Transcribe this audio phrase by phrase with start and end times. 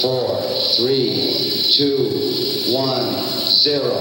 [0.00, 0.40] four,
[0.76, 1.30] three,
[1.76, 2.08] two,
[2.72, 3.22] one,
[3.62, 3.94] zero.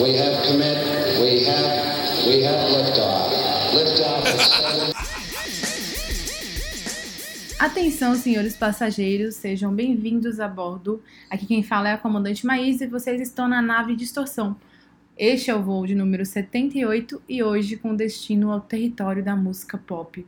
[0.00, 0.78] We have commit.
[1.20, 2.26] We have.
[2.26, 3.30] We have liftoff.
[3.74, 4.24] Liftoff.
[7.58, 11.02] Atenção, senhores passageiros, sejam bem-vindos a bordo.
[11.28, 14.56] Aqui quem fala é a comandante Maísa e vocês estão na nave Distorção.
[15.18, 19.76] Este é o voo de número 78 e hoje com destino ao território da música
[19.76, 20.24] pop.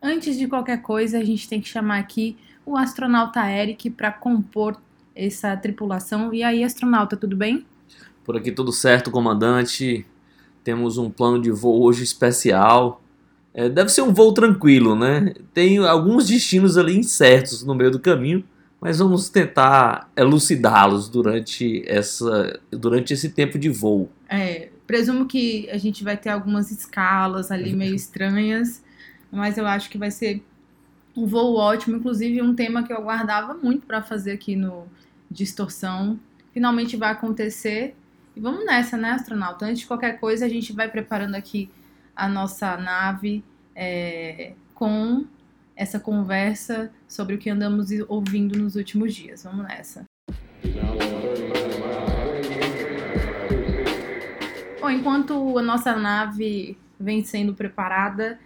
[0.00, 2.36] Antes de qualquer coisa, a gente tem que chamar aqui
[2.66, 4.76] o astronauta Eric para compor
[5.14, 6.32] essa tripulação.
[6.32, 7.64] E aí, astronauta, tudo bem?
[8.24, 10.06] Por aqui tudo certo, comandante.
[10.62, 13.02] Temos um plano de voo hoje especial.
[13.52, 15.34] É, deve ser um voo tranquilo, né?
[15.52, 18.42] Tem alguns destinos ali incertos no meio do caminho,
[18.80, 24.10] mas vamos tentar elucidá-los durante, essa, durante esse tempo de voo.
[24.28, 28.82] É, presumo que a gente vai ter algumas escalas ali meio estranhas,
[29.30, 30.42] mas eu acho que vai ser
[31.16, 34.86] um voo ótimo, inclusive um tema que eu aguardava muito para fazer aqui no
[35.30, 36.18] Distorção.
[36.52, 37.96] Finalmente vai acontecer.
[38.36, 39.64] E vamos nessa, né, astronauta?
[39.64, 41.70] Antes de qualquer coisa, a gente vai preparando aqui
[42.16, 45.24] a nossa nave é, com
[45.76, 49.44] essa conversa sobre o que andamos ouvindo nos últimos dias.
[49.44, 50.04] Vamos nessa.
[54.80, 58.38] Bom, enquanto a nossa nave vem sendo preparada,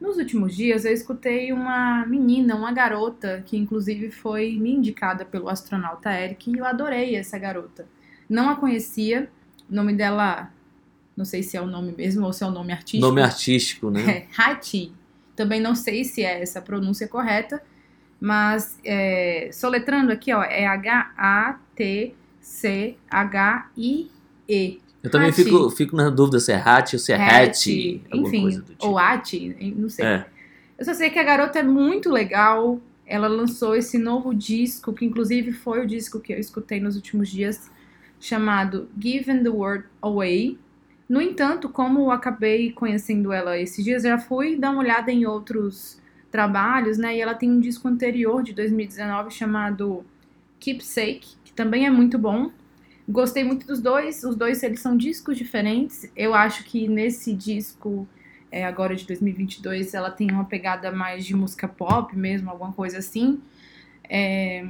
[0.00, 5.48] nos últimos dias eu escutei uma menina, uma garota, que inclusive foi me indicada pelo
[5.48, 7.86] astronauta Eric, e eu adorei essa garota.
[8.28, 9.30] Não a conhecia,
[9.70, 10.50] o nome dela,
[11.16, 13.06] não sei se é o nome mesmo ou se é o nome artístico.
[13.06, 14.08] Nome artístico, né?
[14.08, 14.92] É, Hati.
[15.34, 17.62] Também não sei se é essa a pronúncia correta,
[18.20, 21.66] mas é, soletrando aqui, ó, é H-A-T-C-H-I-E.
[25.02, 25.44] Eu também Hati.
[25.44, 28.02] fico, fico na dúvida se é Hat ou se é Hat.
[28.10, 28.86] alguma enfim, tipo.
[28.86, 30.04] ou Ati, não sei.
[30.04, 30.26] É.
[30.78, 32.80] Eu só sei que a garota é muito legal.
[33.06, 37.28] Ela lançou esse novo disco, que inclusive foi o disco que eu escutei nos últimos
[37.28, 37.70] dias,
[38.18, 40.58] chamado Giving the World Away.
[41.08, 45.24] No entanto, como eu acabei conhecendo ela esses dias, já fui dar uma olhada em
[45.24, 46.00] outros
[46.32, 47.16] trabalhos, né?
[47.16, 50.04] E ela tem um disco anterior de 2019 chamado
[50.58, 52.50] Keepsake, que também é muito bom.
[53.08, 54.24] Gostei muito dos dois.
[54.24, 56.10] Os dois eles são discos diferentes.
[56.16, 58.06] Eu acho que nesse disco
[58.50, 62.98] é, agora de 2022 ela tem uma pegada mais de música pop mesmo, alguma coisa
[62.98, 63.40] assim.
[64.08, 64.66] É,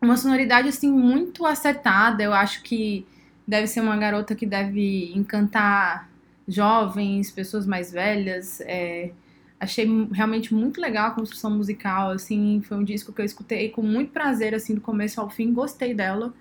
[0.00, 2.22] uma sonoridade assim muito acertada.
[2.22, 3.06] Eu acho que
[3.46, 6.08] deve ser uma garota que deve encantar
[6.48, 8.60] jovens, pessoas mais velhas.
[8.62, 9.10] É,
[9.58, 12.10] achei realmente muito legal a construção musical.
[12.10, 15.52] Assim, foi um disco que eu escutei com muito prazer assim do começo ao fim.
[15.52, 16.34] Gostei dela.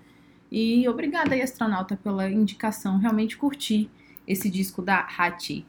[0.55, 2.97] E obrigada aí, astronauta, pela indicação.
[2.97, 3.89] Realmente curti
[4.25, 5.65] esse disco da Hati.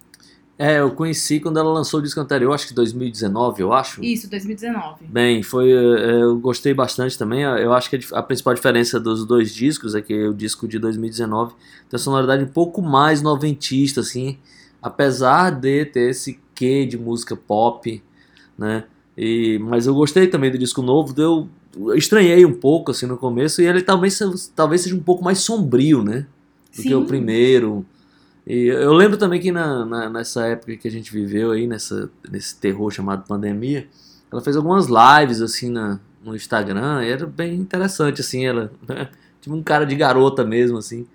[0.56, 4.02] É, eu conheci quando ela lançou o disco anterior, acho que 2019, eu acho.
[4.04, 5.04] Isso, 2019.
[5.06, 7.42] Bem, foi, é, eu gostei bastante também.
[7.42, 10.78] Eu acho que a a principal diferença dos dois discos é que o disco de
[10.78, 11.60] 2019 tem
[11.92, 14.38] uma sonoridade um pouco mais noventista, assim,
[14.80, 18.00] apesar de ter esse quê de música pop,
[18.56, 18.84] né?
[19.16, 21.48] E, mas eu gostei também do disco novo, eu, eu
[21.96, 24.18] estranhei um pouco assim no começo, e ele talvez,
[24.54, 26.26] talvez seja um pouco mais sombrio, né?
[26.74, 27.06] Do que o Sim.
[27.06, 27.84] primeiro.
[28.46, 32.08] E eu lembro também que na, na- nessa época que a gente viveu aí, nessa,
[32.30, 33.88] nesse terror chamado pandemia,
[34.30, 38.70] ela fez algumas lives assim na, no Instagram, e era bem interessante, assim, ela.
[39.40, 41.06] tipo um cara de garota mesmo, assim.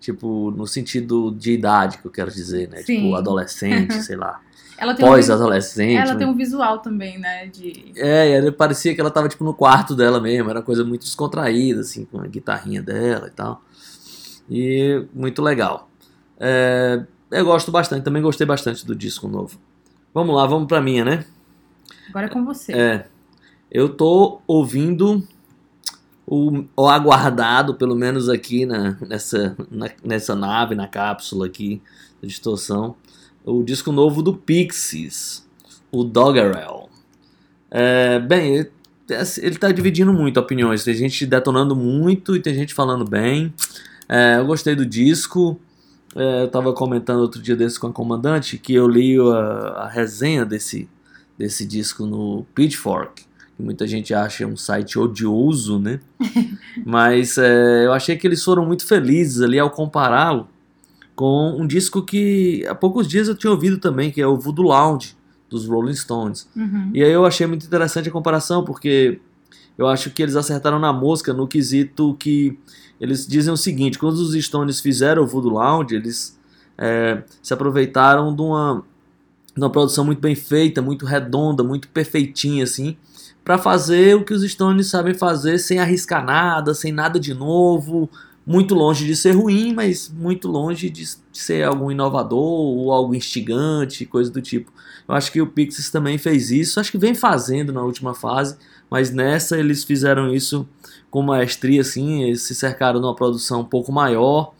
[0.00, 2.78] Tipo, no sentido de idade que eu quero dizer, né?
[2.78, 2.96] Sim.
[3.02, 4.40] Tipo, adolescente, sei lá.
[4.80, 5.94] Ela tem, um, Pós-adolescente.
[5.96, 6.18] ela né?
[6.18, 7.46] tem um visual também, né?
[7.48, 7.92] De...
[7.96, 10.82] É, e ela parecia que ela tava tipo no quarto dela mesmo, era uma coisa
[10.82, 13.62] muito descontraída, assim, com a guitarrinha dela e tal.
[14.48, 15.90] E muito legal.
[16.38, 19.60] É, eu gosto bastante, também gostei bastante do disco novo.
[20.14, 21.26] Vamos lá, vamos pra minha, né?
[22.08, 22.72] Agora é com você.
[22.72, 23.06] É,
[23.70, 25.22] eu tô ouvindo
[26.26, 31.82] o, o aguardado, pelo menos aqui na, nessa, na- nessa nave, na cápsula aqui
[32.22, 32.96] da distorção,
[33.44, 35.46] o disco novo do Pixies,
[35.90, 36.88] o Doggerel.
[37.70, 38.70] É, bem, ele,
[39.38, 43.52] ele tá dividindo muito opiniões, tem gente detonando muito e tem gente falando bem.
[44.08, 45.58] É, eu gostei do disco.
[46.14, 49.88] É, eu tava comentando outro dia desse com a comandante que eu li a, a
[49.88, 50.88] resenha desse,
[51.38, 53.22] desse disco no Pitchfork,
[53.56, 56.00] que muita gente acha um site odioso, né?
[56.84, 60.48] Mas é, eu achei que eles foram muito felizes ali ao compará-lo
[61.20, 64.64] com um disco que há poucos dias eu tinha ouvido também, que é o Voodoo
[64.64, 65.14] Lounge,
[65.50, 66.48] dos Rolling Stones.
[66.56, 66.90] Uhum.
[66.94, 69.20] E aí eu achei muito interessante a comparação, porque
[69.76, 72.58] eu acho que eles acertaram na mosca no quesito que
[72.98, 76.40] eles dizem o seguinte: quando os Stones fizeram o Voodoo Lounge, eles
[76.78, 78.82] é, se aproveitaram de uma,
[79.54, 82.96] uma produção muito bem feita, muito redonda, muito perfeitinha assim,
[83.44, 88.08] para fazer o que os Stones sabem fazer sem arriscar nada, sem nada de novo,
[88.50, 94.04] muito longe de ser ruim, mas muito longe de ser algum inovador ou algo instigante,
[94.04, 94.72] coisa do tipo.
[95.06, 98.56] Eu acho que o Pixies também fez isso, acho que vem fazendo na última fase,
[98.90, 100.68] mas nessa eles fizeram isso
[101.08, 104.52] com maestria, assim, eles se cercaram de uma produção um pouco maior,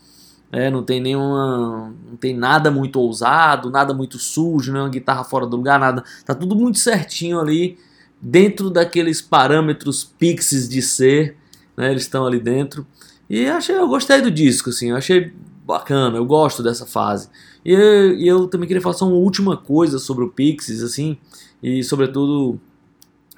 [0.52, 1.92] é, não tem nenhuma.
[2.08, 6.04] Não tem nada muito ousado, nada muito sujo, nenhuma guitarra fora do lugar, nada.
[6.24, 7.76] Tá tudo muito certinho ali,
[8.20, 11.36] dentro daqueles parâmetros pixies de ser,
[11.76, 11.90] né?
[11.90, 12.86] Eles estão ali dentro.
[13.30, 15.32] E achei, eu gostei do disco, assim, eu achei
[15.64, 17.28] bacana, eu gosto dessa fase.
[17.64, 21.16] E eu, e eu também queria falar só uma última coisa sobre o Pixies, assim,
[21.62, 22.60] e sobretudo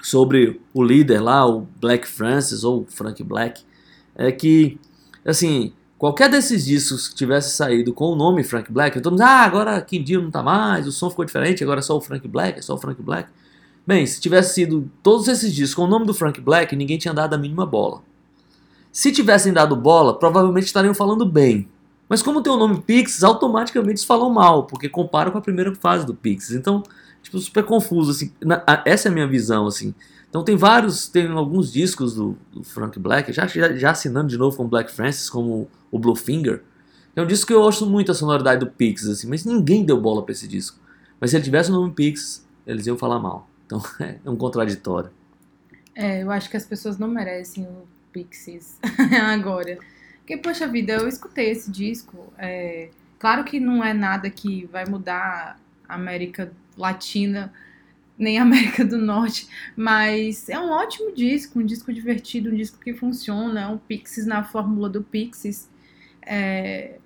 [0.03, 3.63] sobre o líder lá, o Black Francis, ou Frank Black,
[4.17, 4.79] é que,
[5.25, 5.73] assim,
[6.03, 9.81] Qualquer desses discos que tivesse saído com o nome Frank Black, todo mundo, ah, agora
[9.81, 12.59] Kim Deal não tá mais, o som ficou diferente, agora é só o Frank Black,
[12.59, 13.31] é só o Frank Black.
[13.87, 17.15] Bem, se tivesse sido todos esses discos com o nome do Frank Black, ninguém tinha
[17.15, 18.03] dado a mínima bola.
[18.93, 21.67] Se tivessem dado bola, provavelmente estariam falando bem.
[22.09, 25.75] Mas como tem o nome Pixies, automaticamente eles falam mal, porque comparam com a primeira
[25.75, 26.55] fase do Pixies.
[26.55, 26.83] Então,
[27.23, 28.31] tipo, super confuso, assim.
[28.85, 29.95] essa é a minha visão, assim.
[30.29, 34.37] Então tem vários, tem alguns discos do, do Frank Black, já, já, já, assinando de
[34.37, 36.63] novo com Black Francis, como o Blue Finger.
[37.17, 39.99] É um disco que eu gosto muito a sonoridade do Pixies, assim, mas ninguém deu
[40.01, 40.79] bola para esse disco.
[41.21, 43.49] Mas se ele tivesse o nome Pixies, eles iam falar mal.
[43.65, 45.11] Então é um contraditório.
[45.95, 48.79] É, eu acho que as pessoas não merecem o Pixies
[49.33, 49.79] agora.
[50.19, 52.33] Porque, poxa vida, eu escutei esse disco.
[52.39, 57.53] É, claro que não é nada que vai mudar a América Latina
[58.19, 62.95] nem América do Norte, mas é um ótimo disco, um disco divertido, um disco que
[62.95, 65.69] funciona, um Pixies na fórmula do Pixies.
[66.25, 66.99] É,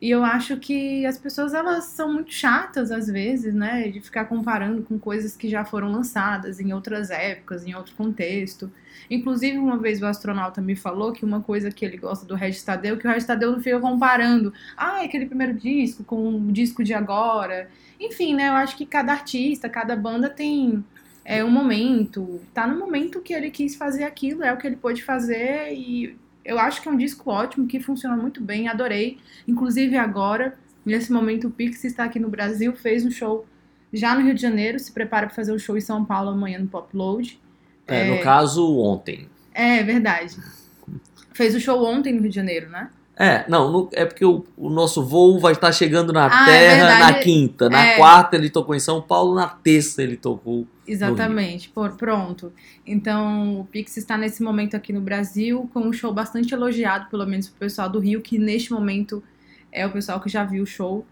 [0.00, 4.24] e eu acho que as pessoas elas são muito chatas às vezes, né, de ficar
[4.24, 8.72] comparando com coisas que já foram lançadas em outras épocas, em outro contexto.
[9.10, 12.62] Inclusive, uma vez o astronauta me falou que uma coisa que ele gosta do Regis
[12.62, 16.82] Tadeu, que o Regis Tadeu não fica comparando, ah, aquele primeiro disco com o disco
[16.82, 17.68] de agora.
[17.98, 20.82] Enfim, né, eu acho que cada artista, cada banda tem
[21.24, 24.76] é, um momento, tá no momento que ele quis fazer aquilo, é o que ele
[24.76, 26.16] pôde fazer e
[26.50, 29.18] eu acho que é um disco ótimo, que funciona muito bem, adorei.
[29.46, 33.46] Inclusive agora, nesse momento, o Pix está aqui no Brasil, fez um show
[33.92, 36.58] já no Rio de Janeiro, se prepara para fazer um show em São Paulo amanhã
[36.58, 37.40] no Pop Load.
[37.86, 39.28] É, é, no caso, ontem.
[39.54, 40.36] É, verdade.
[41.32, 42.90] Fez o show ontem no Rio de Janeiro, né?
[43.22, 46.90] É, não, é porque o, o, nosso voo vai estar chegando na ah, é Terra
[46.90, 47.68] é na quinta.
[47.68, 47.96] Na é.
[47.98, 50.66] quarta ele tocou em São Paulo, na terça ele tocou.
[50.88, 52.50] Exatamente, por, pronto.
[52.86, 57.26] Então o Pix está nesse momento aqui no Brasil, com um show bastante elogiado, pelo
[57.26, 59.22] menos pro pessoal do Rio, que neste momento
[59.70, 61.04] é o pessoal que já viu o show.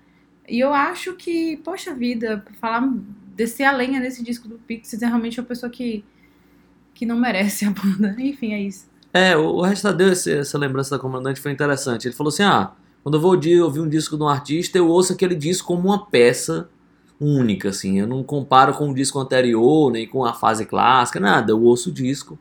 [0.49, 2.91] E eu acho que, poxa vida, falar,
[3.37, 6.03] descer a lenha nesse disco do Pix é realmente uma pessoa que,
[6.95, 8.17] que não merece a banda.
[8.19, 8.89] Enfim, é isso.
[9.13, 12.07] É, o Restadeu, essa lembrança da comandante foi interessante.
[12.07, 12.73] Ele falou assim: ah,
[13.03, 16.07] quando eu vou ouvir um disco de um artista, eu ouço aquele disco como uma
[16.07, 16.69] peça
[17.21, 17.99] única, assim.
[17.99, 21.53] Eu não comparo com o disco anterior, nem com a fase clássica, nada.
[21.53, 22.39] Eu ouço o disco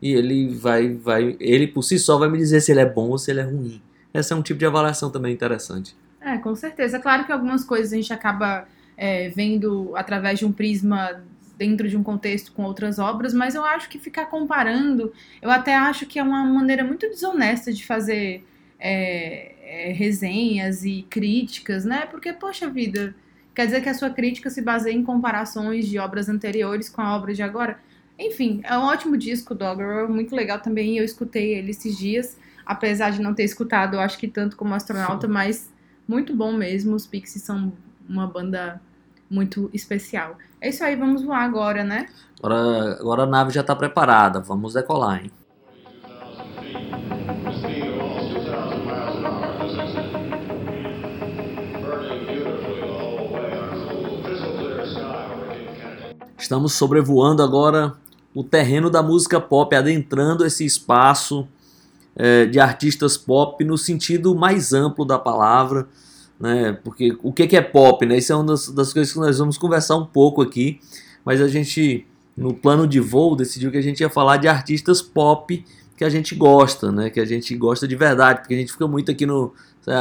[0.00, 3.10] e ele vai, vai, ele por si só vai me dizer se ele é bom
[3.10, 3.80] ou se ele é ruim.
[4.12, 5.96] Esse é um tipo de avaliação também interessante.
[6.20, 6.98] É, com certeza.
[6.98, 8.66] Claro que algumas coisas a gente acaba
[8.96, 11.22] é, vendo através de um prisma
[11.56, 15.74] dentro de um contexto com outras obras, mas eu acho que ficar comparando, eu até
[15.74, 18.44] acho que é uma maneira muito desonesta de fazer
[18.78, 22.06] é, é, resenhas e críticas, né?
[22.10, 23.14] Porque, poxa vida,
[23.54, 27.16] quer dizer que a sua crítica se baseia em comparações de obras anteriores com a
[27.16, 27.78] obra de agora.
[28.18, 33.10] Enfim, é um ótimo disco, Doggerel, muito legal também, eu escutei ele esses dias, apesar
[33.10, 35.72] de não ter escutado, eu acho que tanto como Astronauta, mas
[36.06, 37.72] muito bom mesmo, os Pixies são
[38.08, 38.80] uma banda
[39.30, 40.36] muito especial.
[40.60, 42.08] É isso aí, vamos voar agora, né?
[42.42, 45.30] Agora, agora a nave já está preparada, vamos decolar, hein?
[56.38, 57.94] Estamos sobrevoando agora
[58.34, 61.48] o terreno da música pop, adentrando esse espaço
[62.14, 65.88] é, de artistas pop no sentido mais amplo da palavra
[66.44, 66.78] né?
[66.84, 68.18] Porque o que é pop, né?
[68.18, 70.78] Isso é uma das, das coisas que nós vamos conversar um pouco aqui,
[71.24, 75.00] mas a gente no plano de voo decidiu que a gente ia falar de artistas
[75.00, 75.64] pop
[75.96, 77.08] que a gente gosta, né?
[77.08, 79.54] Que a gente gosta de verdade, porque a gente fica muito aqui no,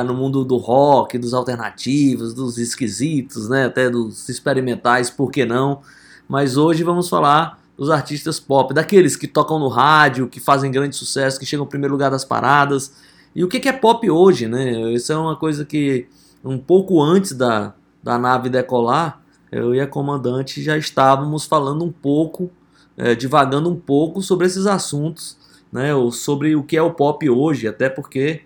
[0.05, 3.65] no mundo do rock, dos alternativos, dos esquisitos, né?
[3.65, 5.81] Até dos experimentais, por que não?
[6.27, 10.95] Mas hoje vamos falar dos artistas pop, daqueles que tocam no rádio, que fazem grande
[10.95, 12.91] sucesso, que chegam ao primeiro lugar das paradas.
[13.33, 14.91] E o que é pop hoje, né?
[14.91, 16.07] Isso é uma coisa que
[16.43, 19.21] um pouco antes da, da nave decolar,
[19.51, 22.50] eu e a comandante já estávamos falando um pouco,
[22.97, 25.38] é, divagando um pouco sobre esses assuntos,
[25.71, 28.41] né, ou sobre o que é o pop hoje, até porque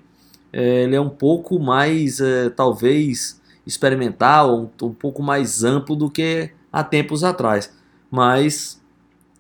[0.52, 6.10] é, ele é um pouco mais, é, talvez, experimental, um, um pouco mais amplo do
[6.10, 7.74] que há tempos atrás.
[8.10, 8.82] Mas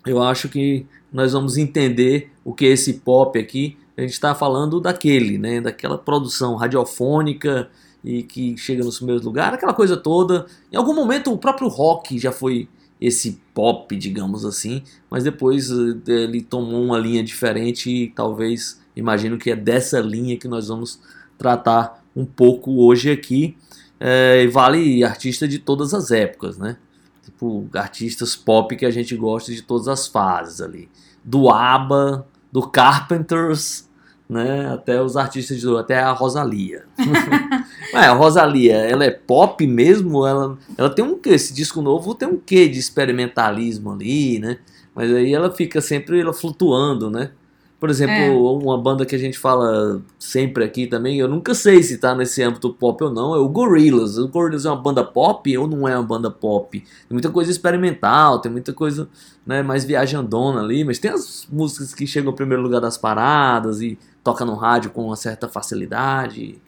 [0.05, 3.77] eu acho que nós vamos entender o que é esse pop aqui.
[3.97, 7.69] A gente está falando daquele, né, daquela produção radiofônica
[8.03, 10.45] e que chega nos primeiros lugares, aquela coisa toda.
[10.71, 12.67] Em algum momento o próprio rock já foi
[12.99, 19.37] esse pop, digamos assim, mas depois eh, ele tomou uma linha diferente e talvez imagino
[19.37, 20.99] que é dessa linha que nós vamos
[21.37, 23.55] tratar um pouco hoje aqui.
[23.99, 26.77] É, vale artista de todas as épocas, né?
[27.23, 30.89] Tipo, artistas pop que a gente gosta de todas as fases ali.
[31.23, 33.86] Do ABBA, do Carpenters,
[34.29, 34.73] né?
[34.73, 36.83] Até os artistas de até a Rosalia.
[37.93, 42.27] é, a Rosalia, ela é pop mesmo, ela, ela tem um esse disco novo tem
[42.27, 44.57] um quê de experimentalismo ali, né?
[44.93, 47.31] Mas aí ela fica sempre ela flutuando, né?
[47.79, 48.29] Por exemplo, é.
[48.31, 52.41] uma banda que a gente fala sempre aqui também, eu nunca sei se tá nesse
[52.41, 54.17] âmbito pop ou não, é o Gorillaz.
[54.17, 56.79] O Gorillaz é uma banda pop ou não é uma banda pop?
[56.79, 59.07] Tem muita coisa experimental, tem muita coisa
[59.45, 63.79] né, mais viajandona ali, mas tem as músicas que chegam ao primeiro lugar das paradas
[63.79, 66.59] e toca no rádio com uma certa facilidade.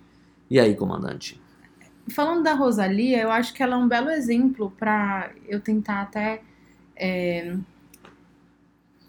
[0.47, 1.41] E aí, comandante?
[2.09, 6.41] Falando da Rosalia, eu acho que ela é um belo exemplo para eu tentar até
[6.95, 7.55] é,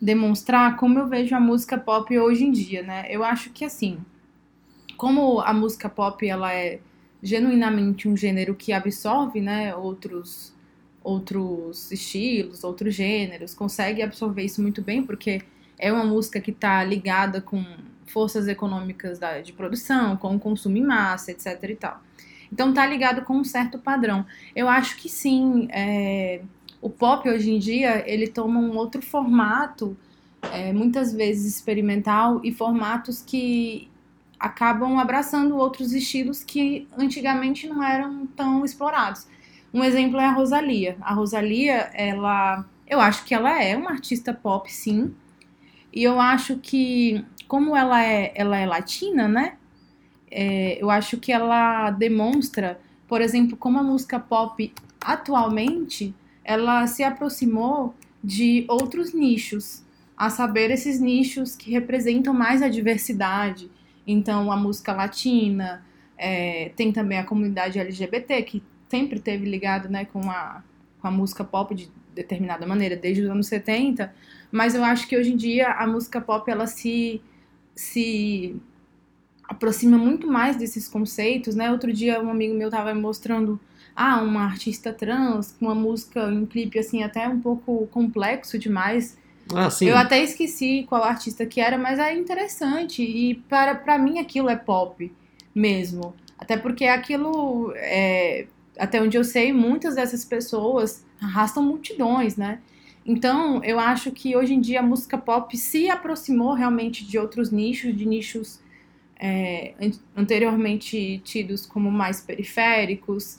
[0.00, 3.07] demonstrar como eu vejo a música pop hoje em dia, né?
[3.09, 3.99] Eu acho que assim,
[4.97, 6.80] como a música pop ela é
[7.23, 10.59] genuinamente um gênero que absorve, né, outros
[11.02, 15.42] outros estilos, outros gêneros, consegue absorver isso muito bem porque
[15.78, 17.64] é uma música que está ligada com
[18.04, 22.02] forças econômicas da, de produção, com o consumo em massa, etc e tal.
[22.52, 24.26] Então tá ligado com um certo padrão.
[24.54, 26.42] Eu acho que sim, é,
[26.80, 29.96] o pop hoje em dia ele toma um outro formato,
[30.52, 33.90] é, muitas vezes experimental, e formatos que
[34.38, 39.26] acabam abraçando outros estilos que antigamente não eram tão explorados.
[39.72, 40.96] Um exemplo é a Rosalia.
[41.02, 45.14] A Rosalia, ela, eu acho que ela é uma artista pop, sim.
[45.92, 49.56] E eu acho que, como ela é, ela é latina, né?
[50.30, 56.14] É, eu acho que ela demonstra, por exemplo, como a música pop atualmente
[56.50, 59.85] ela se aproximou de outros nichos,
[60.16, 63.71] a saber, esses nichos que representam mais a diversidade.
[64.04, 65.87] Então, a música latina,
[66.19, 70.64] é, tem também a comunidade LGBT, que sempre teve ligado né, com, a,
[71.00, 74.12] com a música pop de determinada maneira, desde os anos 70,
[74.50, 77.23] mas eu acho que hoje em dia a música pop ela se,
[77.76, 78.61] se
[79.45, 81.71] aproxima muito mais desses conceitos, né?
[81.71, 83.61] Outro dia um amigo meu estava me mostrando
[84.02, 89.19] ah, uma artista trans, com uma música, um clipe assim, até um pouco complexo demais.
[89.54, 89.88] Ah, sim.
[89.88, 93.02] Eu até esqueci qual artista que era, mas é interessante.
[93.02, 95.12] E para, para mim aquilo é pop
[95.54, 96.14] mesmo.
[96.38, 98.47] Até porque aquilo, é,
[98.78, 102.59] até onde eu sei, muitas dessas pessoas arrastam multidões, né?
[103.04, 107.50] Então, eu acho que hoje em dia a música pop se aproximou realmente de outros
[107.50, 108.61] nichos, de nichos
[109.21, 109.75] é,
[110.16, 113.38] anteriormente tidos como mais periféricos,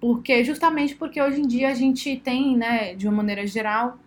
[0.00, 3.98] porque justamente porque hoje em dia a gente tem, né, de uma maneira geral,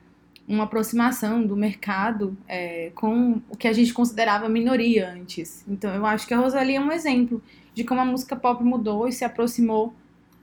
[0.47, 5.63] uma aproximação do mercado é, com o que a gente considerava minoria antes.
[5.67, 7.41] Então eu acho que a Rosalie é um exemplo
[7.73, 9.93] de como a música pop mudou e se aproximou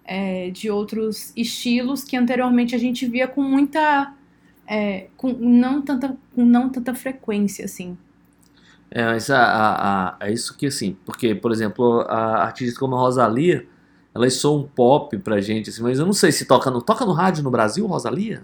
[0.05, 4.15] é, de outros estilos que anteriormente a gente via com muita
[4.67, 7.99] é, com não tanta com não tanta frequência assim
[8.91, 12.95] é mas a, a, a, é isso que assim porque por exemplo a artista como
[12.95, 13.67] a Rosalia
[14.17, 17.05] elas são um pop pra gente, assim, mas eu não sei se toca no, toca
[17.05, 18.43] no rádio no Brasil, Rosalia?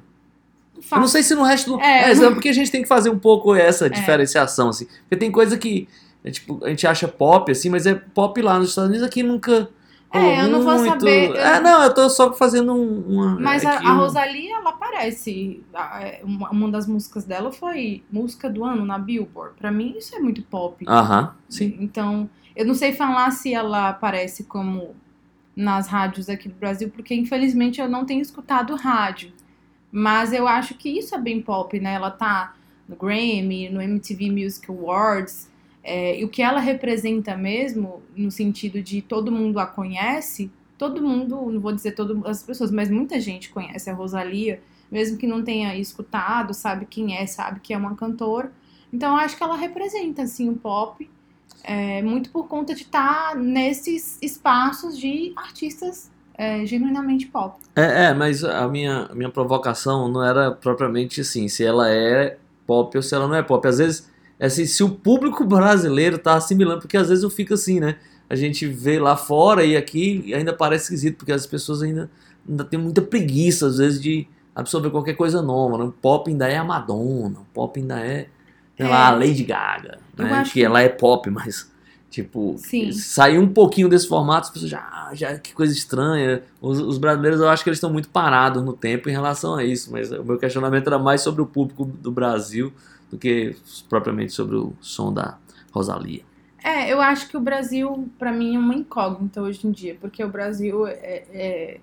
[0.91, 1.81] Eu não sei se no resto do.
[1.81, 3.89] É, é porque a gente tem que fazer um pouco essa é.
[3.89, 4.87] diferenciação, assim.
[5.05, 5.89] Porque tem coisa que
[6.25, 9.23] é, tipo, a gente acha pop, assim, mas é pop lá nos Estados Unidos aqui
[9.23, 9.69] nunca.
[10.13, 11.31] É, eu não vou saber.
[11.31, 11.37] Eu...
[11.37, 13.41] É, não, eu tô só fazendo uma.
[13.41, 15.63] Mas a, a Rosalia, ela aparece.
[16.01, 19.55] É, uma, uma das músicas dela foi música do ano na Billboard.
[19.59, 20.85] Pra mim, isso é muito pop.
[20.87, 21.77] Aham, sim.
[21.81, 24.95] Então, eu não sei falar se ela aparece como
[25.55, 29.33] nas rádios aqui do Brasil, porque infelizmente eu não tenho escutado rádio.
[29.91, 31.95] Mas eu acho que isso é bem pop, né?
[31.95, 32.55] Ela tá
[32.89, 35.51] no Grammy, no MTV Music Awards.
[35.85, 41.03] É, e o que ela representa mesmo, no sentido de todo mundo a conhece, todo
[41.03, 45.27] mundo, não vou dizer todas as pessoas, mas muita gente conhece a Rosalia, mesmo que
[45.27, 48.53] não tenha escutado, sabe quem é, sabe que é uma cantora.
[48.93, 51.09] Então eu acho que ela representa, assim, o pop
[51.65, 57.57] é, muito por conta de estar tá nesses espaços de artistas é, genuinamente pop.
[57.77, 62.97] É, é, mas a minha, minha provocação não era propriamente assim, se ela é pop
[62.97, 63.67] ou se ela não é pop.
[63.67, 67.55] Às vezes, é assim, se o público brasileiro tá assimilando, porque às vezes eu fico
[67.55, 67.97] assim, né?
[68.29, 72.11] A gente vê lá fora e aqui e ainda parece esquisito, porque as pessoas ainda,
[72.49, 75.77] ainda têm muita preguiça, às vezes, de absorver qualquer coisa nova.
[75.79, 75.85] Né?
[75.85, 78.29] O pop ainda é a Madonna, o pop ainda é,
[78.79, 78.89] É.
[78.89, 80.33] lá, a Lady Gaga, né?
[80.33, 81.71] acho Que ela é pop, mas,
[82.11, 82.93] tipo, Sim.
[82.93, 86.43] sair um pouquinho desse formato, as pessoas já, ah, já que coisa estranha.
[86.61, 89.65] Os, os brasileiros, eu acho que eles estão muito parados no tempo em relação a
[89.65, 92.73] isso, mas o meu questionamento era mais sobre o público do Brasil
[93.11, 93.55] do que
[93.89, 95.37] propriamente sobre o som da
[95.71, 96.23] Rosalia.
[96.65, 100.23] É, eu acho que o Brasil, pra mim, é uma incógnita hoje em dia, porque
[100.25, 101.81] o Brasil é, é-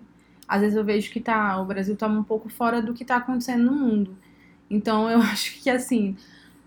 [0.47, 3.17] às vezes eu vejo que tá, o Brasil tá um pouco fora do que tá
[3.17, 4.17] acontecendo no mundo.
[4.69, 6.15] Então eu acho que assim,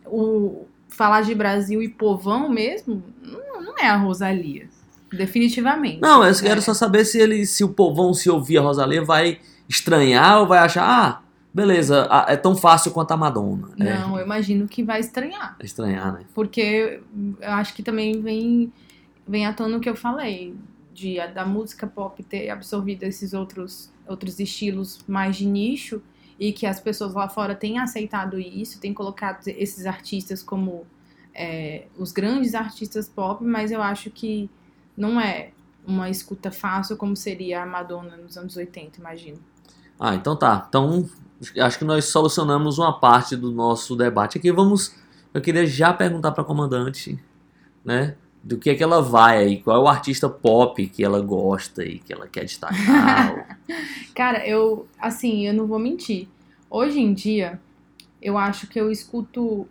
[0.06, 4.68] o falar de Brasil e povão mesmo, não, não é a Rosalia.
[5.12, 6.00] Definitivamente.
[6.00, 6.62] Não, eu quero É.
[6.62, 10.58] só saber se ele, se o povão se ouvir a Rosalia vai estranhar ou vai
[10.58, 13.68] achar, ah, beleza, é tão fácil quanto a Madonna.
[13.76, 15.56] Não, eu imagino que vai estranhar.
[15.60, 16.20] É estranhar, né?
[16.34, 17.00] Porque
[17.40, 18.72] eu acho que também vem,
[19.28, 20.54] vem à tona o que eu falei,
[20.94, 26.02] de, da música pop ter absorvido esses outros, outros estilos mais de nicho
[26.38, 30.86] e que as pessoas lá fora têm aceitado isso, têm colocado esses artistas como
[31.34, 34.50] é, os grandes artistas pop, mas eu acho que
[34.96, 35.50] não é
[35.86, 39.38] uma escuta fácil como seria a Madonna nos anos 80, imagino.
[39.98, 40.64] Ah, então tá.
[40.68, 41.08] Então,
[41.60, 44.50] acho que nós solucionamos uma parte do nosso debate aqui.
[44.52, 44.94] Vamos.
[45.32, 47.18] Eu queria já perguntar para a comandante,
[47.84, 48.16] né?
[48.42, 51.84] Do que é que ela vai aí, qual é o artista pop que ela gosta
[51.84, 53.58] e que ela quer destacar.
[54.14, 56.28] Cara, eu, assim, eu não vou mentir.
[56.68, 57.60] Hoje em dia,
[58.20, 59.66] eu acho que eu escuto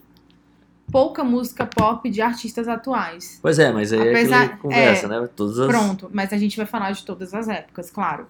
[0.92, 3.40] pouca música pop de artistas atuais.
[3.42, 5.30] pois é, mas aí é Apesar- aquela conversa, é, né?
[5.36, 5.68] Todas as...
[5.68, 8.28] Pronto, mas a gente vai falar de todas as épocas, claro.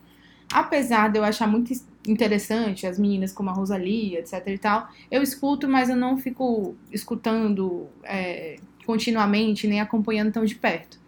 [0.54, 1.72] Apesar de eu achar muito
[2.08, 6.76] interessante as meninas como a Rosalia, etc e tal, eu escuto, mas eu não fico
[6.92, 11.00] escutando é, continuamente, nem acompanhando tão de perto.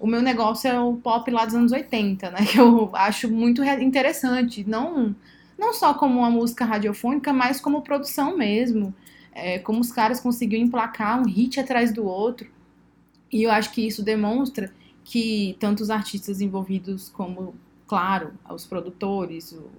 [0.00, 2.40] O meu negócio é o pop lá dos anos 80, né?
[2.50, 4.64] Que eu acho muito re- interessante.
[4.68, 5.14] Não,
[5.58, 8.94] não só como uma música radiofônica, mas como produção mesmo.
[9.32, 12.48] É, como os caras conseguiam emplacar um hit atrás do outro.
[13.32, 14.72] E eu acho que isso demonstra
[15.04, 17.54] que tanto os artistas envolvidos como,
[17.86, 19.70] claro, os produtores, o-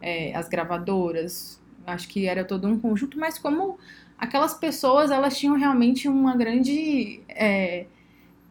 [0.00, 3.78] é, as gravadoras, acho que era todo um conjunto, mas como
[4.22, 7.20] aquelas pessoas, elas tinham realmente uma grande...
[7.28, 7.86] é,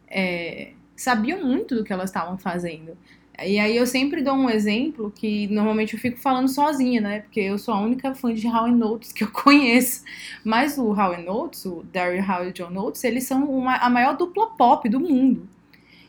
[0.08, 2.96] é, sabiam muito do que elas estavam fazendo.
[3.44, 7.20] E aí eu sempre dou um exemplo que normalmente eu fico falando sozinha, né?
[7.20, 10.04] Porque eu sou a única fã de How Notes que eu conheço.
[10.44, 14.16] Mas o How Notes, o Daryl Hall e John Notes, eles são uma- a maior
[14.16, 15.48] dupla pop do mundo.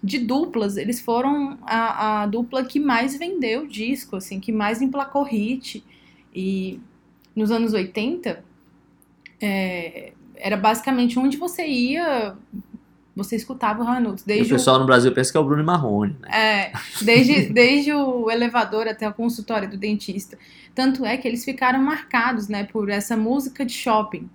[0.03, 5.23] De duplas, eles foram a, a dupla que mais vendeu disco, assim, que mais emplacou
[5.23, 5.83] hit.
[6.35, 6.79] E
[7.35, 8.43] nos anos 80,
[9.43, 12.33] é, era basicamente onde você ia,
[13.13, 14.21] você escutava o.
[14.21, 16.29] E o Desde o pessoal no Brasil pensa que é o Bruno Marrone, né?
[16.31, 20.37] é, desde, desde o elevador até o consultório do dentista.
[20.73, 24.29] Tanto é que eles ficaram marcados, né, por essa música de shopping.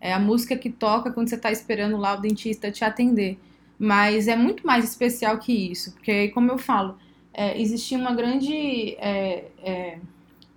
[0.00, 3.38] É a música que toca quando você está esperando lá o dentista te atender.
[3.78, 6.98] Mas é muito mais especial que isso, porque, como eu falo,
[7.32, 8.96] é, existia uma grande.
[8.98, 9.98] é, é,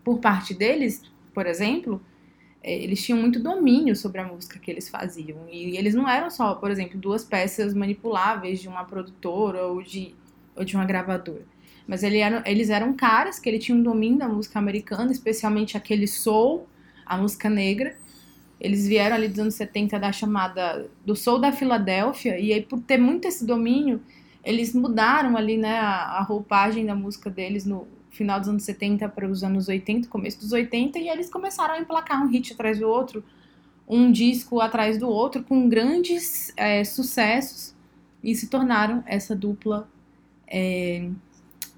[0.04, 2.02] por parte deles, por exemplo,
[2.64, 5.38] eles tinham muito domínio sobre a música que eles faziam.
[5.50, 10.16] E eles não eram só, por exemplo, duas peças manipuláveis de uma produtora ou de,
[10.56, 11.46] ou de uma gravadora.
[11.88, 15.76] Mas ele eram, eles eram caras que ele tinha um domínio da música americana, especialmente
[15.76, 16.68] aquele soul,
[17.06, 17.96] a música negra.
[18.60, 22.80] Eles vieram ali dos anos 70 da chamada do soul da Filadélfia, e aí por
[22.80, 24.00] ter muito esse domínio,
[24.44, 29.10] eles mudaram ali, né, a, a roupagem da música deles no final dos anos 70
[29.10, 32.78] para os anos 80, começo dos 80, e eles começaram a emplacar um hit atrás
[32.78, 33.24] do outro,
[33.88, 37.74] um disco atrás do outro, com grandes é, sucessos,
[38.24, 39.90] e se tornaram essa dupla,
[40.48, 41.10] é,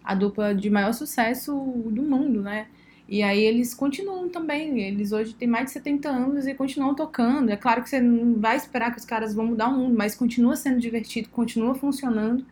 [0.04, 1.54] a dupla de maior sucesso
[1.90, 2.68] do mundo, né?
[3.08, 7.50] E aí eles continuam também, eles hoje têm mais de 70 anos e continuam tocando.
[7.50, 10.16] É claro que você não vai esperar que os caras vão mudar o mundo, mas
[10.16, 12.46] continua sendo divertido, continua funcionando.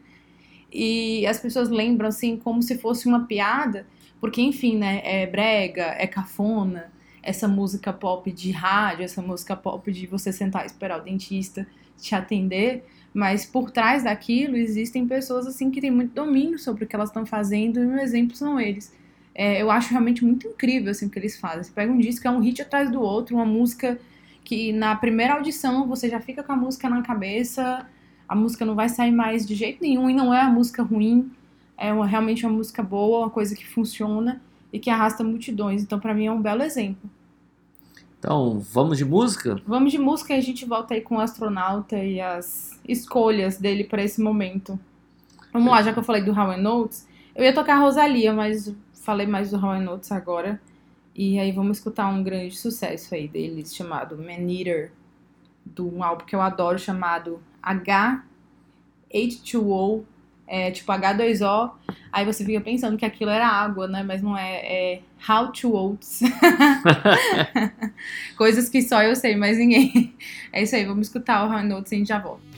[0.71, 3.85] E as pessoas lembram assim como se fosse uma piada,
[4.19, 9.91] porque enfim, né, é brega, é cafona, essa música pop de rádio, essa música pop
[9.91, 15.45] de você sentar e esperar o dentista te atender, mas por trás daquilo existem pessoas
[15.45, 18.59] assim que têm muito domínio sobre o que elas estão fazendo e um exemplo são
[18.59, 18.91] eles.
[19.35, 21.63] É, eu acho realmente muito incrível assim, o que eles fazem.
[21.63, 23.99] Você pega um disco, é um hit atrás do outro, uma música
[24.43, 27.85] que na primeira audição você já fica com a música na cabeça,
[28.31, 31.29] a música não vai sair mais de jeito nenhum e não é a música ruim.
[31.77, 34.41] é uma, realmente uma música boa, uma coisa que funciona
[34.71, 35.83] e que arrasta multidões.
[35.83, 37.09] Então, pra mim, é um belo exemplo.
[38.17, 39.61] Então, vamos de música?
[39.67, 43.83] Vamos de música e a gente volta aí com o astronauta e as escolhas dele
[43.83, 44.79] pra esse momento.
[45.51, 49.27] Vamos lá, já que eu falei do How Notes, eu ia tocar Rosalia, mas falei
[49.27, 50.61] mais do How Notes agora.
[51.13, 54.93] E aí vamos escutar um grande sucesso aí deles chamado Man Eater,
[55.65, 60.03] de um álbum que eu adoro chamado H2O,
[60.47, 61.71] é tipo H2O.
[62.11, 64.03] Aí você fica pensando que aquilo era água, né?
[64.03, 66.19] Mas não é, é How to Oats.
[68.35, 70.13] Coisas que só eu sei, mas ninguém.
[70.51, 72.50] É isso aí, vamos escutar o How Notes e a gente já volta.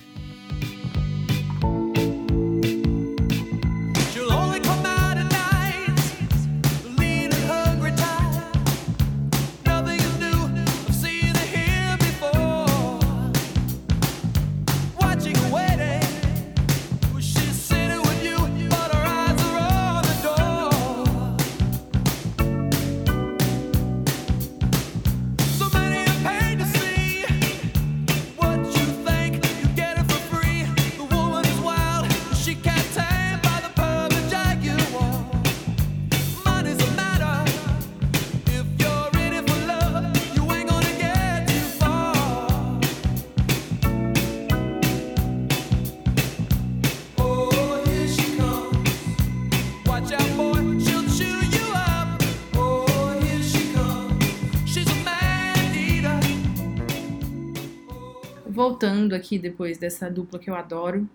[58.84, 61.08] Voltando aqui depois dessa dupla que eu adoro.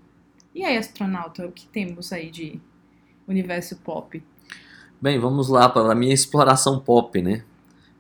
[0.55, 2.59] E aí, astronauta, o que temos aí de
[3.27, 4.25] universo pop?
[4.99, 7.45] Bem, vamos lá para a minha exploração pop, né?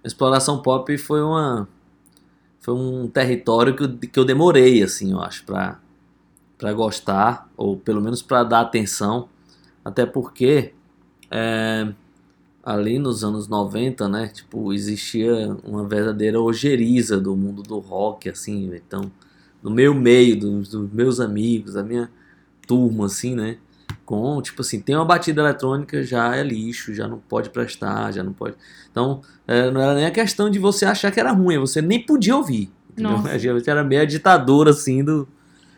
[0.02, 1.68] A exploração pop foi uma
[2.61, 5.78] foi um território que eu, que eu demorei, assim, eu acho, para
[6.57, 9.28] para gostar ou pelo menos para dar atenção,
[9.85, 10.72] até porque
[11.31, 11.92] é,
[12.62, 18.74] ali nos anos 90, né, tipo, existia uma verdadeira ojeriza do mundo do rock, assim,
[18.74, 19.12] então,
[19.68, 22.11] no meu meio, dos, dos meus amigos, da minha
[22.66, 23.59] turma, assim, né,
[24.04, 28.22] com, tipo assim, tem uma batida eletrônica, já é lixo, já não pode prestar, já
[28.22, 28.57] não pode.
[28.90, 32.00] Então, é, não era nem a questão de você achar que era ruim, você nem
[32.04, 32.70] podia ouvir.
[33.38, 35.28] Geralmente Era meio a ditadura, assim, do.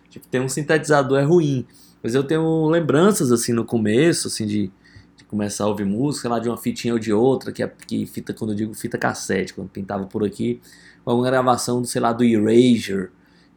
[0.09, 1.67] Tipo, ter um sintetizador é ruim.
[2.03, 4.71] Mas eu tenho lembranças, assim, no começo, assim, de,
[5.17, 8.07] de começar a ouvir música, lá de uma fitinha ou de outra, que é que
[8.07, 10.61] fita, quando eu digo fita cassete, quando pintava por aqui,
[11.05, 13.11] alguma gravação, sei lá, do Erasure.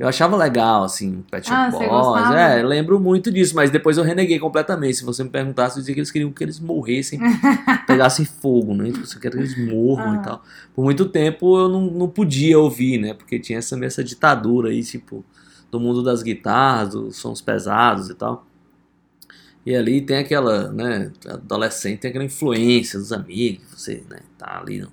[0.03, 2.35] Eu achava legal, assim, Pet Shop Ah, Boys.
[2.35, 4.97] É, lembro muito disso, mas depois eu reneguei completamente.
[4.97, 7.17] Se você me perguntasse, eu dizia que eles queriam que eles morressem,
[7.87, 8.91] pegassem fogo, né?
[8.91, 10.15] Tipo, você quer que eles morram Ah.
[10.17, 10.43] e tal.
[10.75, 13.13] Por muito tempo eu não, não podia ouvir, né?
[13.13, 15.23] Porque tinha essa, essa ditadura aí, tipo,
[15.71, 18.45] do mundo das guitarras, dos sons pesados e tal.
[19.65, 21.13] E ali tem aquela, né?
[21.29, 24.19] Adolescente tem aquela influência dos amigos, você, né?
[24.37, 24.81] Tá ali.
[24.81, 24.91] No...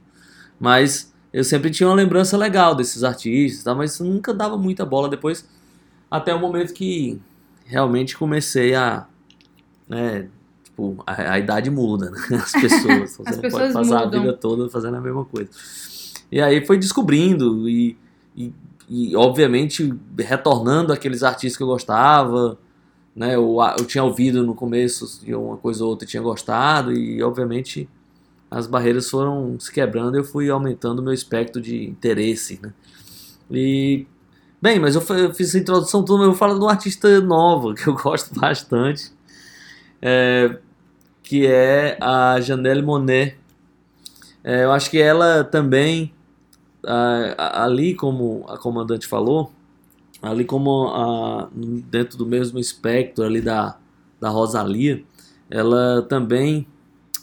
[0.61, 5.09] Mas eu sempre tinha uma lembrança legal desses artistas, tal, mas nunca dava muita bola
[5.09, 5.49] depois,
[6.11, 7.21] até o momento que
[7.64, 9.07] realmente comecei a,
[9.88, 10.29] né,
[10.64, 12.19] tipo, a, a idade muda, né?
[12.43, 14.21] As pessoas, você As não pessoas pode passar mudam.
[14.21, 15.51] a vida toda fazendo a mesma coisa.
[16.33, 17.97] E aí foi descobrindo e,
[18.37, 18.53] e,
[18.88, 22.59] e, obviamente retornando aqueles artistas que eu gostava,
[23.14, 23.37] né?
[23.37, 27.88] Eu, eu tinha ouvido no começo de uma coisa ou outra tinha gostado e obviamente
[28.51, 32.73] as barreiras foram se quebrando eu fui aumentando o meu espectro de interesse, né?
[33.51, 34.07] E
[34.63, 37.21] bem, mas eu, eu fiz essa introdução toda, mas eu vou falar de uma artista
[37.21, 39.13] nova que eu gosto bastante,
[40.03, 40.57] é,
[41.23, 43.37] que é a Janelle Monet.
[44.43, 46.13] É, eu acho que ela também,
[46.87, 49.53] ah, a- ali como a comandante falou,
[50.23, 51.49] ali como a-
[51.91, 53.77] dentro do mesmo espectro ali da,
[54.21, 55.05] da Rosalia,
[55.51, 56.67] ela também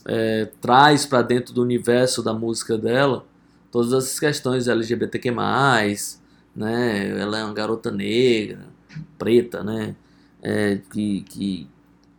[0.08, 3.26] é, traz para dentro do universo da música dela
[3.70, 5.30] todas essas questões LGBTQ+,
[6.56, 7.20] né?
[7.20, 8.66] Ela é uma garota negra,
[9.20, 9.96] preta, né?
[10.42, 11.68] É, que, que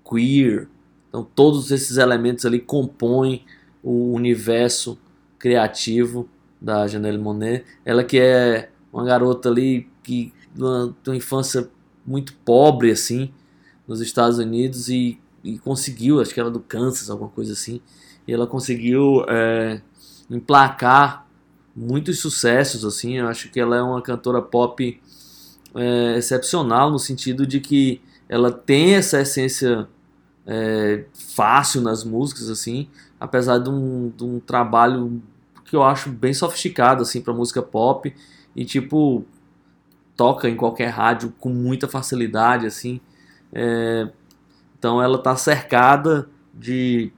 [0.09, 0.69] queer.
[1.09, 3.45] Então todos esses elementos ali compõem
[3.83, 4.99] o universo
[5.39, 6.29] criativo
[6.61, 7.65] da Janelle Monet.
[7.85, 11.69] Ela que é uma garota ali que de uma, uma infância
[12.07, 13.33] muito pobre assim
[13.87, 17.81] nos Estados Unidos e, e conseguiu, acho que era do Kansas, alguma coisa assim,
[18.27, 19.81] e ela conseguiu é,
[20.31, 21.27] emplacar
[21.75, 23.19] muitos sucessos assim.
[23.19, 25.01] Eu acho que ela é uma cantora pop
[25.75, 29.89] é, excepcional no sentido de que ela tem essa essência
[30.47, 35.23] é, fácil nas músicas assim, apesar de um, de um trabalho
[35.65, 38.15] que eu acho bem sofisticado assim para música pop
[38.57, 39.25] e tipo
[40.17, 43.01] toca em qualquer rádio com muita facilidade assim.
[43.53, 44.09] É,
[44.79, 47.13] Então ela tá cercada de,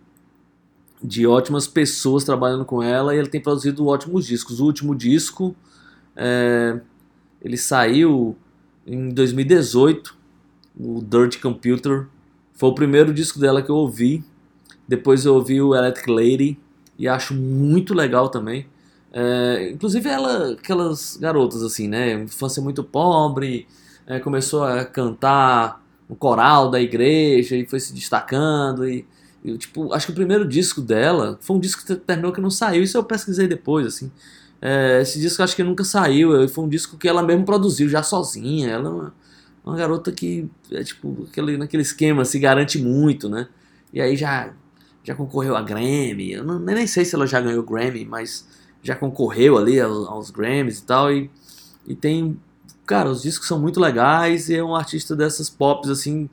[1.02, 4.60] de ótimas pessoas trabalhando com ela e ela tem produzido ótimos discos.
[4.60, 5.54] O último disco
[6.16, 6.80] é,
[7.42, 8.36] ele saiu
[8.86, 10.16] em 2018,
[10.78, 12.06] o Dirty Computer.
[12.54, 14.24] Foi o primeiro disco dela que eu ouvi.
[14.88, 16.58] Depois eu ouvi o Electric Lady
[16.98, 18.66] e acho muito legal também.
[19.12, 22.12] É, inclusive ela, aquelas garotas assim, né?
[22.12, 23.66] Infância muito pobre,
[24.06, 25.79] é, começou a cantar
[26.10, 29.06] no coral da igreja e foi se destacando e,
[29.44, 32.50] e, tipo, acho que o primeiro disco dela foi um disco que terminou que não
[32.50, 34.10] saiu, isso eu pesquisei depois, assim.
[34.60, 38.02] É, esse disco acho que nunca saiu, foi um disco que ela mesmo produziu já
[38.02, 38.68] sozinha.
[38.68, 39.14] Ela é uma,
[39.64, 43.48] uma garota que é tipo aquele, naquele esquema se garante muito, né?
[43.92, 44.52] E aí já
[45.02, 46.32] já concorreu a Grammy.
[46.32, 48.46] Eu não, nem sei se ela já ganhou Grammy, mas
[48.82, 51.12] já concorreu ali aos, aos Grammys e tal.
[51.12, 51.30] E,
[51.86, 52.38] e tem.
[52.86, 56.28] Cara, os discos são muito legais e é um artista dessas pops, assim,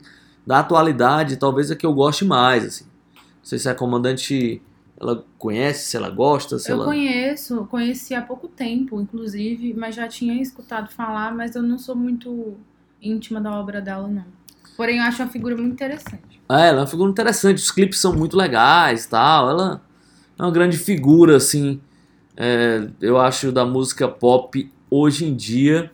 [0.46, 2.84] da atualidade, talvez a que eu goste mais, assim.
[3.14, 4.60] Não sei se a comandante
[5.00, 6.84] ela conhece, se ela gosta, se eu ela.
[6.86, 11.94] conheço, conheci há pouco tempo, inclusive, mas já tinha escutado falar, mas eu não sou
[11.94, 12.56] muito
[13.00, 14.24] íntima da obra dela, não.
[14.76, 16.40] Porém, eu acho uma figura muito interessante.
[16.48, 19.50] É, ela é uma figura interessante, os clipes são muito legais tal.
[19.50, 19.82] Ela
[20.38, 21.80] é uma grande figura, assim,
[22.36, 25.90] é, eu acho, da música pop hoje em dia.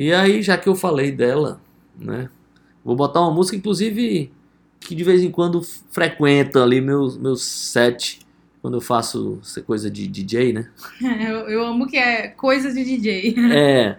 [0.00, 1.60] E aí, já que eu falei dela,
[1.98, 2.30] né?
[2.84, 4.30] Vou botar uma música, inclusive,
[4.78, 8.20] que de vez em quando frequenta ali meus, meus set,
[8.62, 10.70] quando eu faço essa coisa de DJ, né?
[11.02, 13.34] Eu, eu amo que é coisa de DJ.
[13.52, 13.98] É.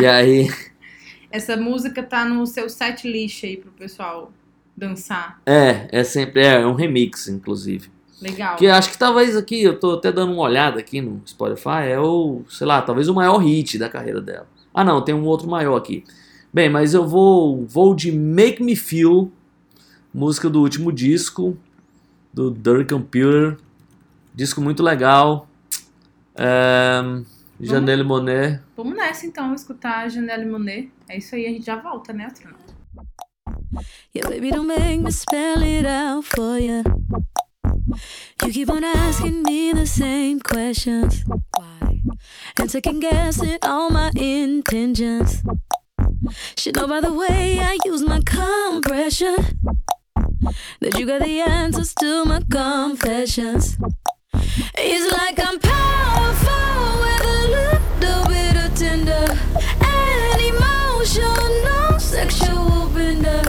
[0.00, 0.48] E aí,
[1.32, 4.32] Essa música tá no seu set list aí pro pessoal
[4.76, 5.42] dançar.
[5.44, 7.90] é, é sempre, é, é um remix, inclusive.
[8.22, 8.54] Legal.
[8.54, 11.98] Que acho que talvez aqui, eu tô até dando uma olhada aqui no Spotify, é
[11.98, 14.46] o, sei lá, talvez o maior hit da carreira dela.
[14.78, 16.04] Ah não, tem um outro maior aqui.
[16.54, 19.28] Bem, mas eu vou, vou de Make Me Feel,
[20.14, 21.58] música do último disco,
[22.32, 23.56] do Dirty Computer.
[24.32, 25.48] Disco muito legal.
[26.36, 27.00] É,
[27.60, 28.60] Janelle Monet.
[28.76, 30.92] Vamos nessa então, escutar a Janelle Monet.
[31.08, 32.56] É isso aí, a gente já volta, né, Trana?
[34.14, 36.84] Yeah, baby, don't make me spell it out for you.
[38.44, 41.24] You keep on asking me the same questions.
[41.26, 41.87] Why?
[42.56, 45.42] And second guessing all my intentions.
[46.56, 49.36] Should know by the way I use my compression
[50.80, 53.78] that you got the answers to my confessions.
[54.76, 59.26] It's like I'm powerful with a little bit of tender
[59.80, 63.42] and emotional, sexual bender.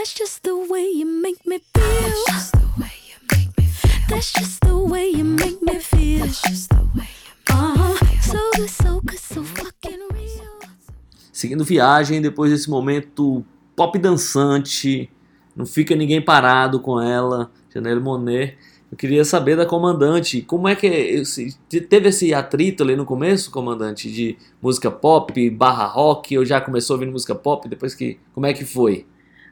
[0.00, 1.84] That's just the way you make me feel.
[1.84, 4.00] That's just the way you make me feel.
[4.08, 6.20] That's just the way you make me feel.
[6.20, 8.20] That's just the way you uh-huh.
[8.22, 10.58] So good, so good, so fucking real.
[11.30, 13.44] Seguindo viagem, depois desse momento
[13.76, 15.10] pop dançante,
[15.54, 18.56] não fica ninguém parado com ela, Janelle Monet.
[18.90, 23.50] Eu queria saber da comandante, como é que esse, teve esse atrito ali no começo,
[23.50, 28.46] comandante, de música pop barra rock, ou já começou ouvindo música pop, depois que, como
[28.46, 29.04] é que foi?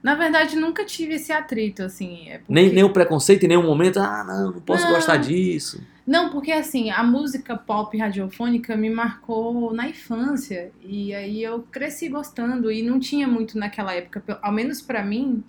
[0.02, 2.28] Na verdade, nunca tive esse atrito, assim.
[2.28, 2.52] É porque...
[2.52, 4.92] Nem, nem o preconceito em nenhum momento, ah, não, não posso Não.
[4.92, 5.82] gostar disso.
[6.06, 10.70] Não, porque assim, a música pop radiofônica me marcou na infância.
[10.82, 12.70] E aí eu cresci gostando.
[12.70, 15.42] E não tinha muito naquela época, ao menos pra mim,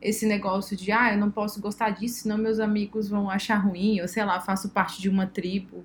[0.00, 4.00] esse negócio de, ah, eu não posso gostar disso, senão meus amigos vão achar ruim.
[4.00, 5.84] Ou sei lá, faço parte de uma tribo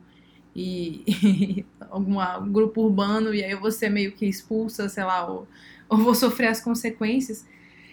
[0.55, 5.25] e alguma, um grupo urbano, e aí eu vou ser meio que expulsa, sei lá,
[5.25, 5.47] ou,
[5.89, 7.45] ou vou sofrer as consequências.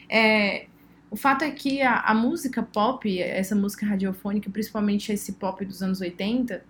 [0.09, 0.66] É,
[1.11, 5.83] o fato é que a, a música pop, essa música radiofônica, principalmente esse pop dos
[5.83, 6.64] anos 80,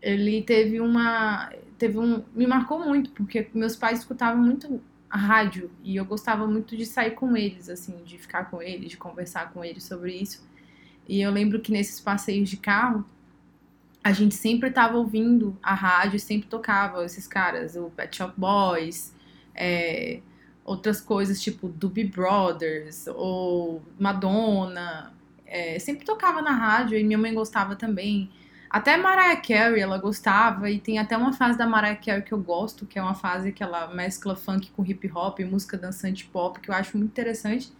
[0.00, 1.52] ele teve uma.
[1.76, 2.22] Teve um.
[2.34, 6.84] Me marcou muito, porque meus pais escutavam muito a rádio e eu gostava muito de
[6.84, 10.46] sair com eles, assim, de ficar com eles, de conversar com eles sobre isso.
[11.08, 13.04] E eu lembro que nesses passeios de carro,
[14.04, 19.14] a gente sempre tava ouvindo a rádio, sempre tocava esses caras, o Pet Shop Boys,
[19.54, 20.20] é,
[20.68, 25.12] outras coisas tipo Doobie Brothers ou Madonna.
[25.46, 28.30] é, sempre tocava na rádio e minha mãe gostava também.
[28.68, 32.38] Até Mariah Carey ela gostava e tem até uma fase da Mariah Carey que eu
[32.38, 36.60] gosto, que é uma fase que ela mescla funk com hip hop, música dançante pop,
[36.60, 37.72] que eu acho muito interessante.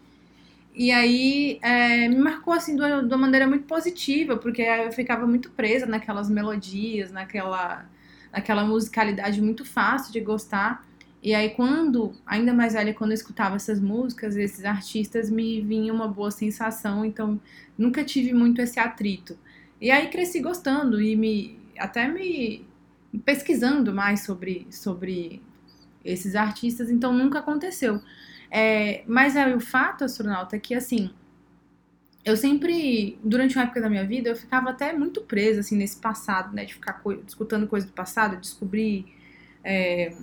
[0.74, 4.92] E aí é, me marcou assim de uma, de uma maneira muito positiva, porque eu
[4.92, 7.84] ficava muito presa naquelas melodias, naquela,
[8.32, 10.87] naquela musicalidade muito fácil de gostar.
[11.22, 15.92] E aí, quando, ainda mais velha, quando eu escutava essas músicas, esses artistas, me vinha
[15.92, 17.40] uma boa sensação, então
[17.76, 19.36] nunca tive muito esse atrito.
[19.80, 22.64] E aí cresci gostando e me até me,
[23.24, 25.42] pesquisando mais sobre, sobre
[26.04, 28.00] esses artistas, então nunca aconteceu.
[28.50, 31.10] É, mas aí o fato, astronauta, é que assim,
[32.24, 35.96] eu sempre, durante uma época da minha vida, eu ficava até muito presa assim nesse
[35.98, 39.06] passado, né, de ficar co- escutando coisas do passado, descobrir
[39.64, 40.14] é,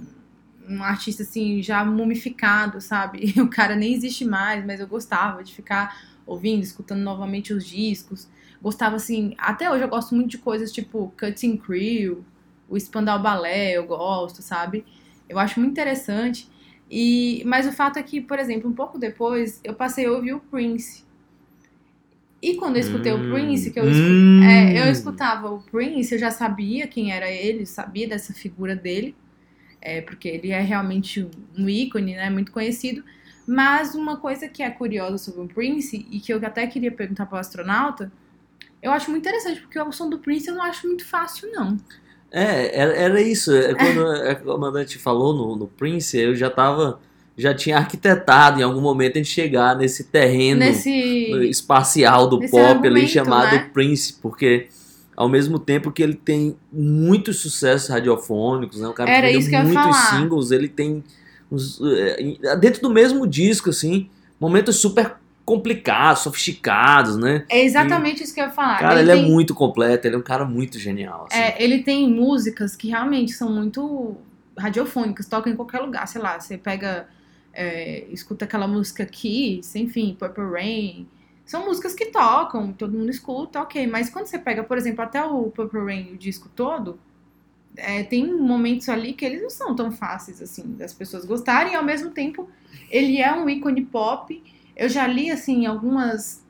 [0.68, 3.34] um artista assim já mumificado, sabe?
[3.42, 8.28] O cara nem existe mais, mas eu gostava de ficar ouvindo, escutando novamente os discos.
[8.62, 12.26] Gostava assim, até hoje eu gosto muito de coisas tipo Cutting Crew,
[12.70, 14.86] o Spandau Ballet, eu gosto, sabe?
[15.30, 16.50] Eu acho muito interessante.
[16.90, 20.34] E mas o fato é que, por exemplo, um pouco depois eu passei a ouvir
[20.34, 21.04] o Prince.
[22.42, 23.22] E quando eu escutei Hum.
[23.22, 24.44] o Prince, que eu, escu- Hum.
[24.44, 29.16] é, eu escutava o Prince, eu já sabia quem era ele, sabia dessa figura dele,
[29.82, 33.04] é, porque ele é realmente um ícone, né, muito conhecido.
[33.48, 37.28] Mas uma coisa que é curiosa sobre o Prince, e que eu até queria perguntar
[37.28, 38.12] para o astronauta,
[38.82, 41.78] eu acho muito interessante, porque o som do Prince eu não acho muito fácil, não.
[42.32, 43.56] É, era, era isso.
[43.56, 47.00] É, Quando a comandante falou no, no Prince, eu já tava.
[47.38, 50.90] Já tinha arquitetado em algum momento a gente chegar nesse terreno Nesse.
[51.50, 53.70] espacial do nesse pop ali chamado né?
[53.74, 54.70] Prince, porque
[55.16, 58.88] ao mesmo tempo que ele tem muitos sucessos radiofônicos, né?
[58.88, 61.04] O cara Era vendeu muitos singles, ele tem
[61.52, 67.46] uns, é, dentro do mesmo disco assim, momentos super complicados, sofisticados, né?
[67.50, 68.80] É exatamente isso que eu ia falar.
[68.80, 71.28] Cara, ele, é tem- muito completo, ele é um cara muito genial.
[71.30, 71.40] assim.
[71.40, 74.18] É, ele tem músicas que realmente são muito
[74.58, 77.08] radiofônicas, tocam em qualquer lugar, sei lá, você pega,
[77.54, 81.08] é, escuta aquela música Kiss, enfim, Purple Rain,
[81.46, 85.24] são músicas que tocam, todo mundo escuta, ok, mas quando você pega, por exemplo, até
[85.24, 87.00] o Purple Rain, o disco todo,
[87.78, 91.76] é, tem momentos ali que eles não são tão fáceis, assim, das pessoas gostarem, e
[91.76, 92.50] ao mesmo tempo,
[92.90, 94.42] ele é um ícone pop,
[94.76, 96.44] eu já li, assim, algumas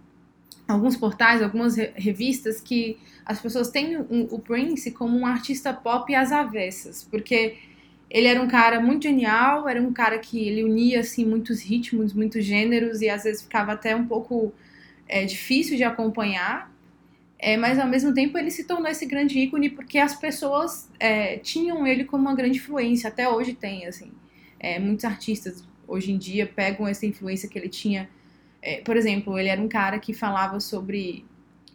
[0.67, 6.13] alguns portais, algumas re- revistas que as pessoas têm o Prince como um artista pop
[6.15, 7.55] às avessas, porque
[8.09, 12.13] ele era um cara muito genial, era um cara que ele unia assim muitos ritmos,
[12.13, 14.53] muitos gêneros e às vezes ficava até um pouco
[15.07, 16.73] é, difícil de acompanhar.
[17.37, 21.37] É, mas ao mesmo tempo ele se tornou esse grande ícone porque as pessoas é,
[21.37, 24.11] tinham ele como uma grande influência, até hoje tem assim.
[24.59, 28.09] É, muitos artistas hoje em dia pegam essa influência que ele tinha.
[28.61, 31.25] É, por exemplo, ele era um cara que falava sobre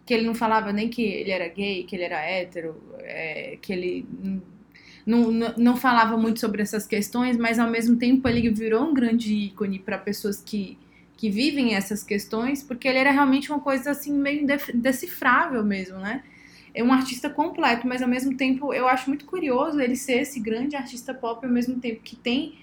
[0.04, 3.72] que ele não falava nem que ele era gay, que ele era hétero, é, que
[3.72, 4.04] ele
[5.06, 8.94] não, não, não falava muito sobre essas questões, mas ao mesmo tempo ele virou um
[8.94, 10.76] grande ícone para pessoas que,
[11.20, 16.22] que vivem essas questões, porque ele era realmente uma coisa assim meio decifrável mesmo, né?
[16.72, 20.40] É um artista completo, mas ao mesmo tempo eu acho muito curioso ele ser esse
[20.40, 22.54] grande artista pop ao mesmo tempo que tem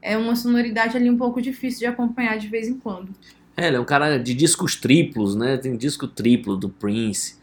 [0.00, 3.10] é uma sonoridade ali um pouco difícil de acompanhar de vez em quando.
[3.54, 5.58] É, ele é um cara de discos triplos, né?
[5.58, 7.36] Tem disco triplo do Prince.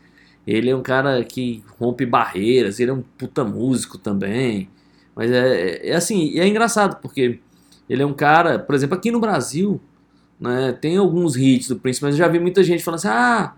[0.47, 4.67] Ele é um cara que rompe barreiras, ele é um puta músico também.
[5.15, 7.39] Mas é, é assim, e é engraçado, porque
[7.87, 9.79] ele é um cara, por exemplo, aqui no Brasil,
[10.39, 13.53] né, tem alguns hits do Prince, mas eu já vi muita gente falando assim, ah,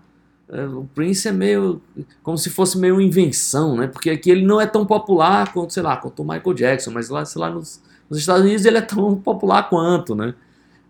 [0.48, 1.80] é, o Prince é meio,
[2.22, 3.88] como se fosse meio invenção, né?
[3.88, 7.08] Porque aqui ele não é tão popular quanto, sei lá, quanto o Michael Jackson, mas
[7.08, 10.34] lá, sei lá, nos, nos Estados Unidos ele é tão popular quanto, né?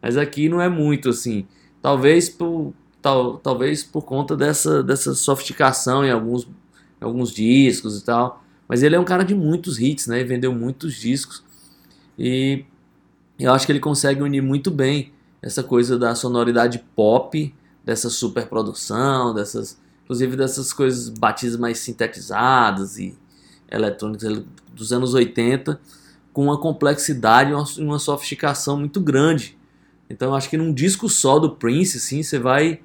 [0.03, 1.46] Mas aqui não é muito assim.
[1.81, 8.05] Talvez por, tal, talvez por conta dessa, dessa sofisticação em alguns, em alguns discos e
[8.05, 8.44] tal.
[8.68, 10.20] Mas ele é um cara de muitos hits, né?
[10.20, 11.42] E vendeu muitos discos.
[12.18, 12.64] E
[13.38, 19.35] eu acho que ele consegue unir muito bem essa coisa da sonoridade pop, dessa superprodução,
[19.35, 23.16] dessas, inclusive dessas coisas batidas mais sintetizadas e
[23.70, 24.42] eletrônicas
[24.75, 25.81] dos anos 80,
[26.33, 29.57] com uma complexidade e uma, sofisticação muito grande.
[30.11, 32.81] Então eu acho que num disco só do Prince, assim, você vai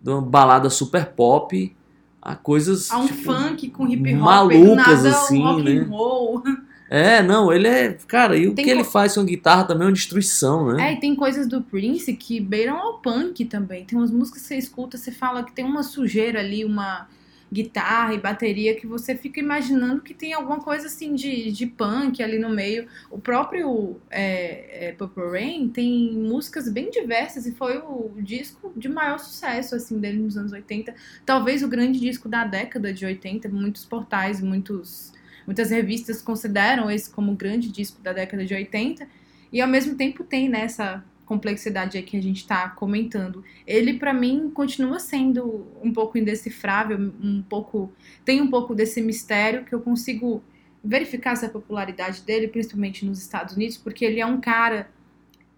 [0.00, 1.74] de uma balada super pop
[2.20, 5.72] a coisas Há um tipo, funk com hip hop, malucas, nada, assim, um rock né?
[5.72, 6.42] and roll.
[6.94, 7.96] É, não, ele é.
[8.06, 10.72] Cara, e o Tem que ele co- faz com a guitarra também é uma destruição,
[10.72, 10.90] né?
[10.90, 13.86] É, e tem coisas do Prince que beiram ao punk também.
[13.86, 17.08] Tem umas músicas que você escuta, você fala que tem uma sujeira ali, uma
[17.50, 22.22] guitarra e bateria que você fica imaginando que tem alguma coisa assim de, de punk
[22.22, 22.86] ali no meio.
[23.10, 28.88] O próprio é, é, Purple Rain tem músicas bem diversas e foi o disco de
[28.88, 30.94] maior sucesso assim dele nos anos 80.
[31.24, 33.48] Talvez o grande disco da década de 80.
[33.50, 35.12] Muitos portais, muitos,
[35.46, 39.06] muitas revistas consideram esse como o grande disco da década de 80.
[39.52, 43.44] E ao mesmo tempo tem nessa complexidade aí que a gente está comentando.
[43.66, 47.92] Ele para mim continua sendo um pouco indecifrável, um pouco
[48.24, 50.42] tem um pouco desse mistério que eu consigo
[50.84, 54.90] verificar essa popularidade dele, principalmente nos Estados Unidos, porque ele é um cara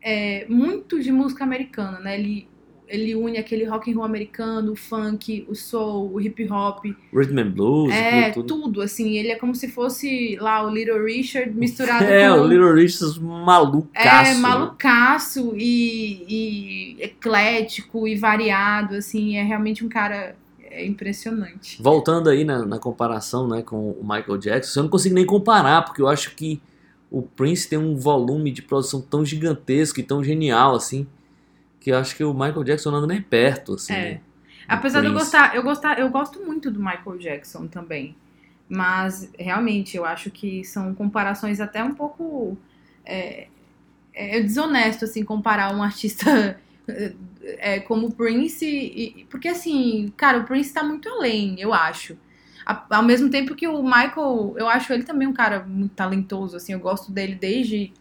[0.00, 2.18] é, muito de música americana, né?
[2.18, 2.46] Ele
[2.88, 7.38] ele une aquele rock and roll americano, o funk, o soul, o hip hop, Rhythm
[7.38, 8.46] and Blues, é tudo.
[8.46, 9.16] tudo assim.
[9.16, 13.18] Ele é como se fosse lá o Little Richard misturado É, com o Little Richards
[13.18, 14.30] malucaço.
[14.30, 14.40] é né?
[14.40, 20.36] malucaço e, e eclético e variado, assim, é realmente um cara
[20.74, 21.80] é impressionante.
[21.80, 25.82] Voltando aí na, na comparação né, com o Michael Jackson, eu não consigo nem comparar,
[25.82, 26.60] porque eu acho que
[27.10, 31.06] o Prince tem um volume de produção tão gigantesco e tão genial, assim,
[31.84, 33.92] que eu acho que o Michael Jackson não anda nem perto, assim.
[33.92, 34.10] É.
[34.14, 34.20] né,
[34.66, 38.16] Apesar de eu gostar, eu gostar, eu gosto muito do Michael Jackson também.
[38.66, 42.56] Mas realmente eu acho que são comparações até um pouco
[43.04, 43.48] é,
[44.14, 46.58] é desonesto assim comparar um artista
[47.42, 52.16] é, como o Prince, e- porque assim, cara, o Prince tá muito além, eu acho.
[52.64, 56.56] A- Ao mesmo tempo que o Michael, eu acho ele também um cara muito talentoso,
[56.56, 57.92] assim, eu gosto dele desde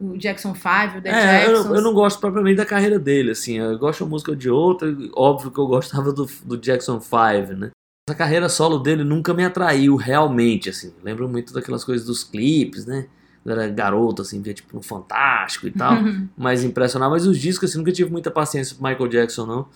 [0.00, 1.76] o Jackson 5, o The É, eu, Jacksons.
[1.76, 5.50] eu não gosto propriamente da carreira dele, assim, eu gosto da música de outra, óbvio
[5.50, 7.70] que eu gostava do, do Jackson 5, né?
[8.08, 12.86] Essa carreira solo dele nunca me atraiu realmente, assim, lembro muito daquelas coisas dos clipes,
[12.86, 13.06] né?
[13.44, 15.94] Eu era garoto, assim, via tipo no Fantástico e tal,
[16.36, 19.68] mais impressionava, mas os discos, assim, nunca tive muita paciência pro Michael Jackson, não.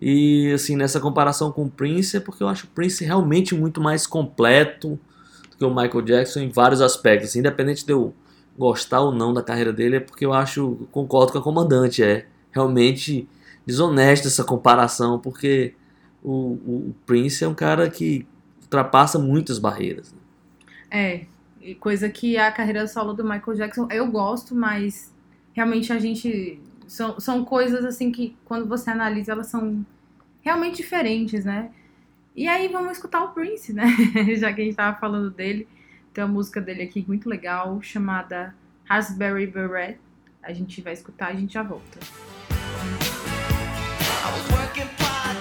[0.00, 3.80] E, assim, nessa comparação com o Prince, é porque eu acho o Prince realmente muito
[3.82, 4.98] mais completo
[5.50, 8.14] do que o Michael Jackson em vários aspectos, assim, independente de eu
[8.58, 12.26] gostar ou não da carreira dele, é porque eu acho, concordo com a comandante, é
[12.52, 13.28] realmente
[13.66, 15.74] desonesta essa comparação, porque
[16.22, 16.52] o,
[16.90, 18.26] o Prince é um cara que
[18.62, 20.12] ultrapassa muitas barreiras.
[20.12, 20.18] né?
[20.90, 21.26] É,
[21.78, 25.12] coisa que a carreira solo do Michael Jackson eu gosto, mas
[25.52, 26.60] realmente a gente.
[26.86, 29.86] São, são coisas assim que quando você analisa elas são
[30.42, 31.70] realmente diferentes, né?
[32.34, 33.84] E aí vamos escutar o Prince, né?
[34.38, 35.68] Já que a gente tava falando dele.
[36.12, 38.54] Tem uma música dele aqui muito legal chamada
[38.84, 39.98] Raspberry Beret.
[40.42, 41.98] A gente vai escutar a gente já volta.
[45.30, 45.39] I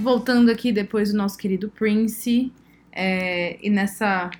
[0.00, 2.50] Voltando aqui depois do nosso querido Prince,
[2.90, 4.30] é, e nessa,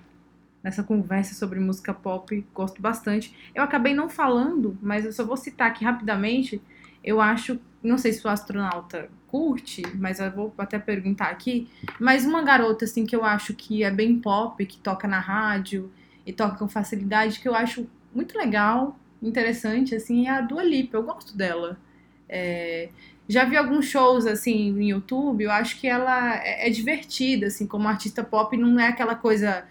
[0.63, 3.37] nessa conversa sobre música pop, gosto bastante.
[3.55, 6.63] Eu acabei não falando, mas eu só vou citar aqui rapidamente.
[7.05, 11.69] Eu acho, não sei se o astronauta curte, mas eu vou até perguntar aqui.
[12.01, 15.93] Mas uma garota, assim, que eu acho que é bem pop, que toca na rádio
[16.25, 20.97] e toca com facilidade, que eu acho muito legal, interessante, assim, é a Dua Lipa.
[20.97, 21.79] Eu gosto dela.
[22.27, 22.89] É,
[23.31, 27.65] já vi alguns shows assim no YouTube, eu acho que ela é, é divertida, assim,
[27.65, 29.65] como artista pop, não é aquela coisa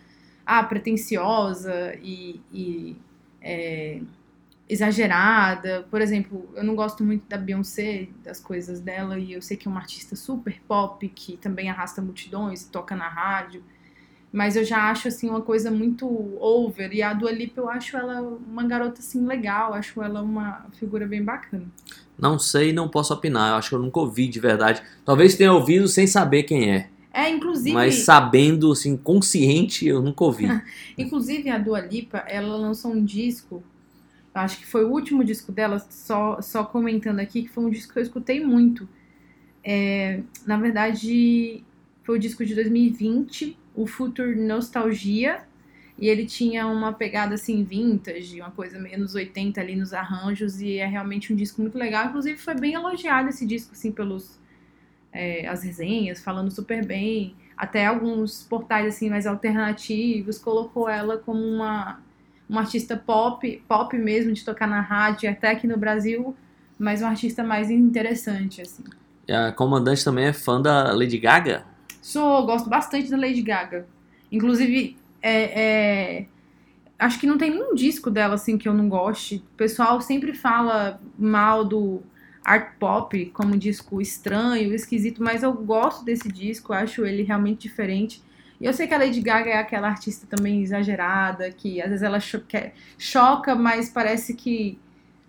[0.46, 2.96] ah, pretensiosa e, e,
[3.42, 4.00] é,
[4.70, 5.86] exagerada.
[5.92, 9.68] Por exemplo, eu não gosto muito da Beyoncé, das coisas dela, e eu sei que
[9.68, 13.62] é uma artista super pop, que também arrasta multidões, toca na rádio.
[14.32, 16.08] Mas eu já acho assim uma coisa muito
[16.40, 16.94] over.
[16.94, 21.06] E a Dua Lipa eu acho ela uma garota assim legal, acho ela uma figura
[21.06, 21.68] bem bacana.
[22.20, 23.52] Não sei, não posso opinar.
[23.52, 24.82] Eu acho que eu nunca ouvi de verdade.
[25.06, 26.90] Talvez tenha ouvido sem saber quem é.
[27.12, 30.46] É, inclusive, Mas sabendo, assim, consciente, eu nunca ouvi.
[30.98, 33.64] inclusive a Dua Lipa, ela lançou um disco,
[34.34, 37.94] acho que foi o último disco dela, só, só comentando aqui, que foi um disco
[37.94, 38.88] que eu escutei muito.
[39.64, 41.64] É, na verdade,
[42.04, 45.42] foi o disco de 2020, o Future Nostalgia,
[46.00, 50.62] e ele tinha uma pegada assim vintage, uma coisa meio nos 80 ali nos arranjos,
[50.62, 52.06] e é realmente um disco muito legal.
[52.08, 54.40] Inclusive foi bem elogiado esse disco assim pelos
[55.12, 57.36] é, as resenhas, falando super bem.
[57.58, 62.00] Até alguns portais assim mais alternativos colocou ela como uma
[62.50, 66.36] uma artista pop, pop mesmo de tocar na rádio, até aqui no Brasil,
[66.80, 68.84] mas uma artista mais interessante assim.
[69.28, 71.64] E a comandante também é fã da Lady Gaga?
[72.02, 73.86] Sou, gosto bastante da Lady Gaga.
[74.32, 76.26] Inclusive, é, é,
[76.98, 79.38] acho que não tem nenhum disco dela assim que eu não goste.
[79.54, 82.02] O pessoal sempre fala mal do
[82.44, 88.22] art pop como disco estranho, esquisito, mas eu gosto desse disco, acho ele realmente diferente.
[88.60, 92.04] E eu sei que a Lady Gaga é aquela artista também exagerada, que às vezes
[92.04, 92.44] ela cho-
[92.98, 94.78] choca, mas parece que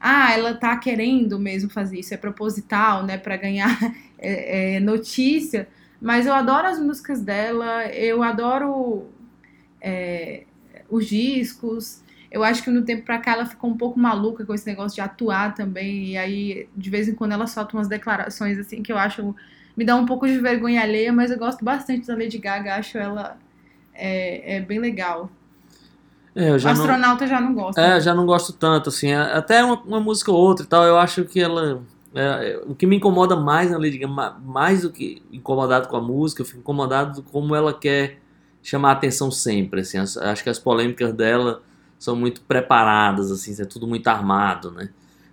[0.00, 3.78] ah, ela tá querendo mesmo fazer isso, é proposital, né, para ganhar
[4.18, 5.68] é, é, notícia.
[6.00, 9.06] Mas eu adoro as músicas dela, eu adoro
[9.80, 10.44] é,
[10.88, 12.02] os discos.
[12.30, 14.94] Eu acho que no tempo pra cá ela ficou um pouco maluca com esse negócio
[14.94, 16.06] de atuar também.
[16.12, 19.34] E aí, de vez em quando, ela solta umas declarações assim que eu acho.
[19.76, 22.98] Me dá um pouco de vergonha alheia, mas eu gosto bastante da Lady Gaga, acho
[22.98, 23.38] ela
[23.94, 25.30] é, é bem legal.
[26.34, 27.80] É, já não, astronauta já não gosta.
[27.80, 29.08] é, já não gosto tanto, assim.
[29.10, 31.82] é, Até uma, uma música ou outra e tal, eu acho que ela.
[32.14, 35.88] é, é, o que me incomoda mais na Lady Gaga, ma- mais do que incomodado
[35.88, 38.19] com a música, eu fico incomodado com como ela quer
[38.62, 39.98] chamar a atenção sempre, assim.
[39.98, 41.62] As- acho que as polêmicas dela
[41.98, 44.88] são muito preparadas, assim, é tudo muito armado, né?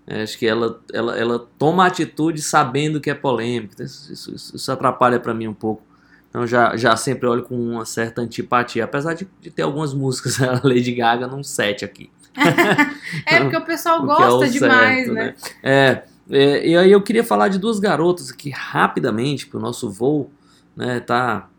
[0.06, 3.74] É, acho que ela, ela, ela toma atitude sabendo que é polêmica.
[3.74, 5.84] Então, Isso, isso- isso- atrapalha pra mim um pouco.
[6.30, 10.38] Então já, já sempre olho com uma certa antipatia, apesar de, de ter algumas músicas
[10.64, 12.10] Lady Gaga num set aqui.
[13.26, 15.36] É porque o pessoal O que é o gosta demais, certo, né?
[15.64, 19.90] É, é, e aí eu queria falar de duas garotas aqui rapidamente, porque o nosso
[19.90, 20.30] voo
[20.76, 21.50] né, tá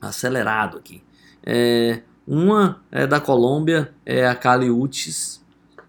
[0.00, 1.02] acelerado aqui.
[1.46, 5.40] É, uma é da Colômbia, é a Kali Uchis,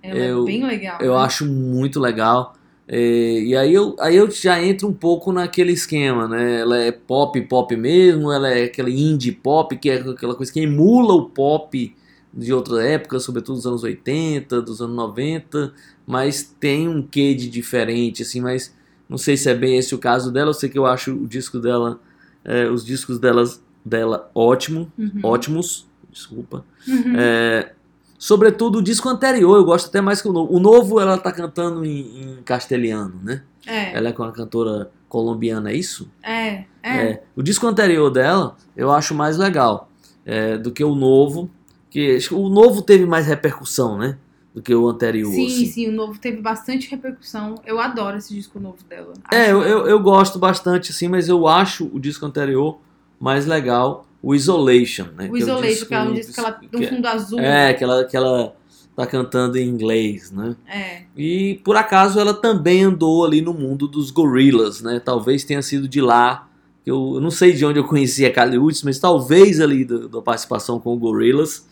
[0.04, 0.98] Ela Eu- é bem legal.
[1.02, 1.20] eu né?
[1.20, 2.56] acho muito legal.
[2.88, 6.62] É, e aí eu, aí eu já entro um pouco naquele esquema, né?
[6.62, 10.62] Ela é pop, pop mesmo, ela é aquele indie pop, que é aquela coisa que
[10.62, 11.94] emula o pop
[12.34, 15.74] de outra época, sobretudo dos anos 80, dos anos 90,
[16.06, 18.74] mas tem um quê de diferente, assim, mas
[19.10, 21.28] não sei se é bem esse o caso dela, eu sei que eu acho o
[21.28, 22.00] disco dela,
[22.46, 25.20] é, os discos delas, dela ótimo, Uhum.
[25.24, 26.64] ótimos, desculpa.
[26.88, 27.14] Uhum.
[27.18, 27.72] É,
[28.18, 30.54] sobretudo o disco anterior, eu gosto até mais que o novo.
[30.54, 33.44] O novo ela tá cantando em, em castelhano, né?
[33.66, 36.10] É, Ela é com uma cantora colombiana, é isso?
[36.24, 37.22] é, é.
[37.36, 39.90] O disco anterior dela eu acho mais legal
[40.26, 41.50] é, do que o novo.
[41.90, 44.18] Que o novo teve mais repercussão, né?
[44.56, 45.32] Do que o anterior.
[45.34, 45.66] Sim, assim.
[45.66, 47.56] sim, o novo teve bastante repercussão.
[47.66, 49.14] Eu adoro esse disco novo dela.
[49.32, 52.80] É, eu, eu, eu gosto bastante, assim, mas eu acho o disco anterior
[53.20, 55.28] mais legal, o Isolation, né?
[55.28, 57.40] O que é Isolation, que ela disse que ela do que é- fundo azul.
[57.40, 58.56] É, que ela, que ela
[58.96, 60.56] tá cantando em inglês, né?
[60.68, 61.04] É.
[61.16, 65.00] E por acaso ela também andou ali no mundo dos gorilas, né?
[65.04, 66.48] Talvez tenha sido de lá.
[66.86, 70.22] Eu, eu não sei de onde eu conheci a Kali Uchis, mas talvez ali da
[70.22, 71.66] participação com o Gorillaz.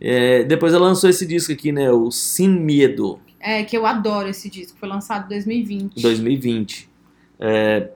[0.00, 1.90] É, depois ela lançou esse disco aqui, né?
[1.92, 4.76] O Sin Medo, É, que eu adoro esse disco.
[4.78, 6.00] Foi lançado em 2020.
[6.02, 6.88] 2020.
[7.38, 7.90] É,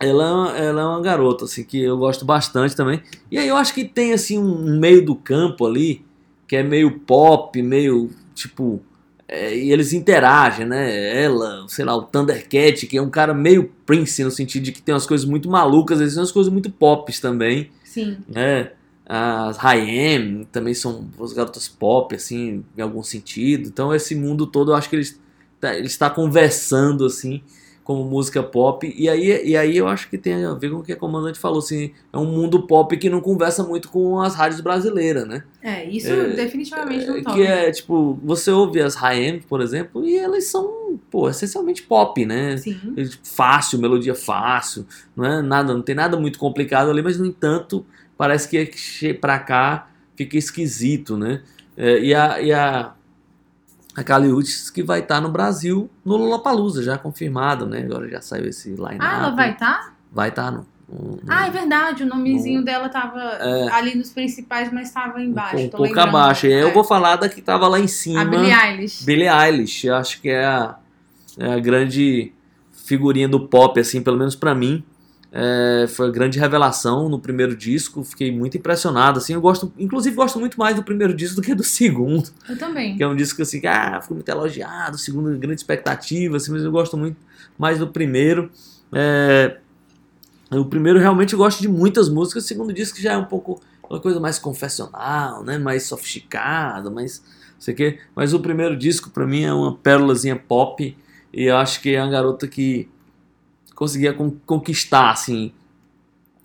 [0.00, 3.02] ela, ela é uma garota, assim, que eu gosto bastante também.
[3.30, 6.04] E aí eu acho que tem, assim, um meio do campo ali,
[6.46, 8.80] que é meio pop, meio, tipo...
[9.26, 11.22] é, e eles interagem, né?
[11.24, 14.82] Ela, sei lá, o Thundercat, que é um cara meio Prince, no sentido de que
[14.82, 18.18] tem umas coisas muito malucas, eles tem umas coisas muito pops também, Sim.
[18.28, 18.72] né?
[19.06, 23.68] As Haim também são as garotas pop, assim, em algum sentido.
[23.68, 25.20] Então esse mundo todo, eu acho que eles
[25.60, 27.42] tá- ele está conversando, assim,
[27.84, 28.92] como música pop.
[28.96, 31.38] E aí, e aí eu acho que tem a ver com o que a comandante
[31.38, 35.44] falou, assim, é um mundo pop que não conversa muito com as rádios brasileiras, né?
[35.62, 37.36] É, isso É, definitivamente não É, toca.
[37.36, 42.24] que é, tipo, você ouve as Haim, por exemplo, e elas são, pô, essencialmente pop,
[42.24, 42.56] né?
[42.56, 42.80] Sim.
[43.22, 47.84] fácil, melodia fácil, não é nada, não tem nada muito complicado ali, mas no entanto
[48.16, 51.42] parece que che- pra cá fica esquisito, né?
[51.76, 52.92] É, e a e a
[53.96, 57.80] a Kali Uchis que vai estar no Brasil no Lollapalooza, já confirmado, né?
[57.82, 58.98] Agora já saiu esse line-up.
[59.00, 59.94] Ah, ela vai estar?
[60.12, 62.02] Vai estar no, no- no- Ah, é verdade.
[62.02, 63.68] O nomezinho dela tava É.
[63.72, 65.56] ali nos principais, mas tava embaixo.
[65.56, 66.08] um pouco lembrando.
[66.08, 66.46] abaixo.
[66.46, 66.72] E aí eu É.
[66.72, 68.22] vou falar da que tava lá em cima.
[68.22, 69.04] A Billie Eilish.
[69.04, 70.76] Billie Eilish, eu acho que é a,
[71.38, 72.32] é a grande
[72.72, 74.84] figurinha do pop, assim, pelo menos pra mim.
[75.36, 80.14] É, foi a grande revelação no primeiro disco, fiquei muito impressionado, assim, eu gosto, inclusive
[80.14, 82.96] gosto muito mais do primeiro disco do que do segundo, Eu também.
[82.96, 86.62] que é um disco assim, que ah, ficou muito elogiado, segundo grande expectativa, assim, mas
[86.62, 87.16] eu gosto muito
[87.58, 88.48] mais do primeiro.
[88.92, 89.56] É,
[90.52, 93.60] o primeiro realmente eu gosto de muitas músicas, o segundo disco já é um pouco
[93.90, 97.22] uma coisa mais confessional, né, mais sofisticada, mais
[97.58, 97.98] sei o quê.
[98.14, 100.96] Mas o primeiro disco pra mim é uma pérolazinha pop
[101.32, 102.88] e eu acho que é uma garota que
[103.74, 105.52] conseguia con- conquistar assim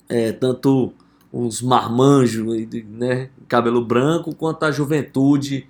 [0.07, 0.93] é, tanto
[1.32, 2.43] os marmanjos,
[2.88, 5.67] né, cabelo branco, quanto a juventude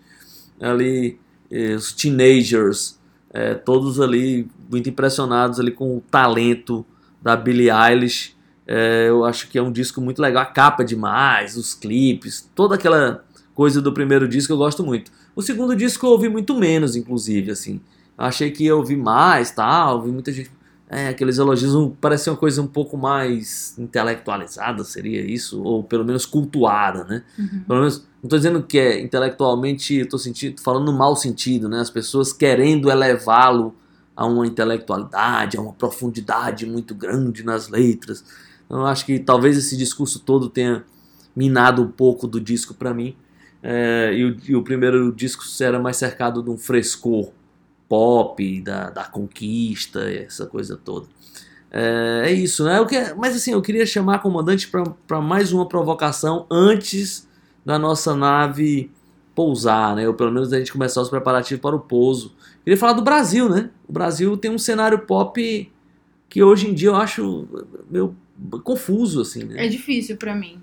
[0.60, 1.20] ali,
[1.52, 2.98] eh, os teenagers,
[3.34, 6.86] eh, todos ali muito impressionados ali com o talento
[7.22, 8.36] da Billie Eilish.
[8.66, 12.50] Eh, eu acho que é um disco muito legal, a capa é demais, os clipes,
[12.56, 15.12] toda aquela coisa do primeiro disco eu gosto muito.
[15.36, 17.82] O segundo disco eu ouvi muito menos, inclusive, assim.
[18.18, 20.52] Achei que ia ouvir mais, tal, ouvi muita gente
[20.92, 25.62] É, aqueles elogios um, parecia uma coisa um pouco mais intelectualizada, seria isso?
[25.62, 27.24] Ou pelo menos cultuada, né?
[27.38, 27.64] Uhum.
[27.68, 30.18] Pelo menos, não tô dizendo que é intelectualmente, tô
[30.64, 31.80] falando no mau sentido, né?
[31.80, 33.76] As pessoas querendo elevá-lo
[34.16, 38.26] a uma intelectualidade, a uma profundidade muito grande nas letras.
[38.66, 40.84] Então, eu acho que talvez esse discurso todo tenha
[41.36, 43.16] minado um pouco do disco para mim.
[43.62, 47.32] É, e, o, e o primeiro disco era mais cercado de um frescor
[47.90, 51.08] pop, da, da conquista, essa coisa toda.
[51.72, 52.84] É, é isso, né?
[52.86, 54.70] Que, mas assim, eu queria chamar a comandante
[55.08, 57.28] para mais uma provocação antes
[57.66, 58.92] da nossa nave
[59.36, 60.08] pousar, né?
[60.08, 62.36] Ou pelo menos a gente começar os preparativos para o pouso.
[62.64, 63.70] Queria falar do Brasil, né?
[63.88, 65.72] O Brasil tem um cenário pop
[66.30, 67.48] que hoje em dia eu acho
[67.90, 68.16] meio
[68.64, 69.66] confuso, assim, né?
[69.66, 70.62] É difícil pra mim.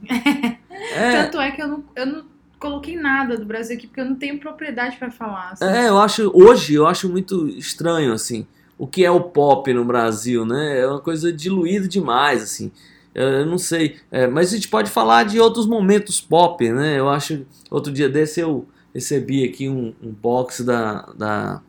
[0.95, 4.05] É, Tanto é que eu não, eu não coloquei nada do Brasil aqui, porque eu
[4.07, 5.53] não tenho propriedade pra falar.
[5.53, 5.65] assim.
[5.65, 6.31] É, eu acho.
[6.35, 8.47] Hoje eu acho muito estranho, assim.
[8.79, 10.81] O que é o pop no Brasil, né?
[10.81, 12.71] É uma coisa diluída demais, assim.
[13.15, 13.97] Eu não sei.
[14.11, 16.99] É, mas a gente pode falar de outros momentos pop, né?
[16.99, 17.47] Eu acho.
[17.71, 21.63] Outro dia desse eu recebi aqui um, um box da, da,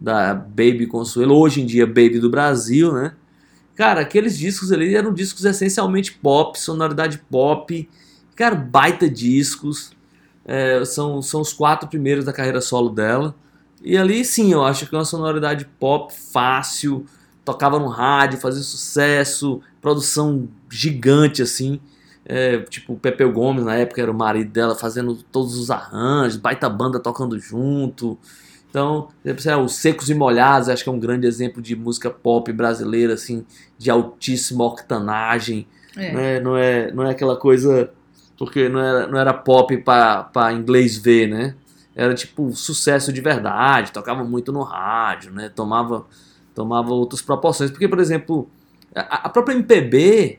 [0.00, 3.14] da Baby Consuelo, hoje em dia Baby do Brasil, né?
[3.74, 7.88] Cara, aqueles discos ali eram discos essencialmente pop, sonoridade pop.
[8.34, 9.95] Cara, baita discos.
[10.46, 13.34] É, são, são os quatro primeiros da carreira solo dela.
[13.82, 17.04] E ali sim, eu acho que é uma sonoridade pop fácil,
[17.44, 21.80] tocava no rádio, fazia sucesso, produção gigante assim.
[22.24, 26.36] É, tipo, o Pepeu Gomes na época era o marido dela fazendo todos os arranjos,
[26.36, 28.18] baita banda tocando junto.
[28.68, 32.52] Então, é, os Secos e Molhados, acho que é um grande exemplo de música pop
[32.52, 33.44] brasileira, assim,
[33.78, 35.66] de altíssima octanagem.
[35.96, 36.12] É.
[36.12, 37.90] Não, é, não, é, não é aquela coisa.
[38.38, 41.54] Porque não era, não era pop para inglês ver, né?
[41.94, 45.48] Era tipo sucesso de verdade, tocava muito no rádio, né?
[45.48, 46.04] Tomava,
[46.54, 47.70] tomava outras proporções.
[47.70, 48.48] Porque, por exemplo,
[48.94, 50.38] a, a própria MPB,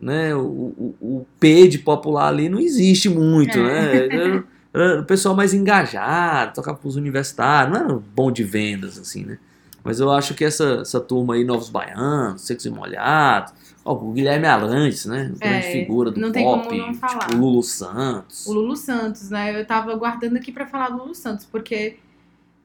[0.00, 0.34] né?
[0.34, 3.62] O, o, o P de popular ali não existe muito, É.
[3.62, 4.06] né?
[4.14, 9.24] Era, era o pessoal mais engajado, tocava pros universitários, não era bom de vendas, assim,
[9.24, 9.38] né?
[9.82, 13.52] Mas eu acho que essa, essa turma aí, Novos Baianos, Secos e Molhados,
[13.84, 15.32] ó, o Guilherme Arantes, né?
[15.38, 18.46] Grande É, figura do pop, tipo Lulu Santos.
[18.46, 19.58] O Lulu Santos, né?
[19.58, 21.96] Eu tava guardando aqui pra falar do Lulu Santos, porque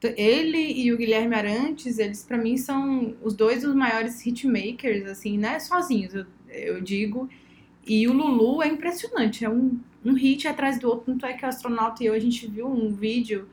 [0.04, 5.38] ele e o Guilherme Arantes, eles pra mim são os dois dos maiores hitmakers, assim,
[5.38, 5.60] né?
[5.60, 7.28] Sozinhos, eu, eu digo.
[7.88, 11.06] E o Lulu é impressionante, é um, um hit atrás do outro.
[11.14, 13.48] Tanto é que o astronauta e eu, a gente viu um vídeo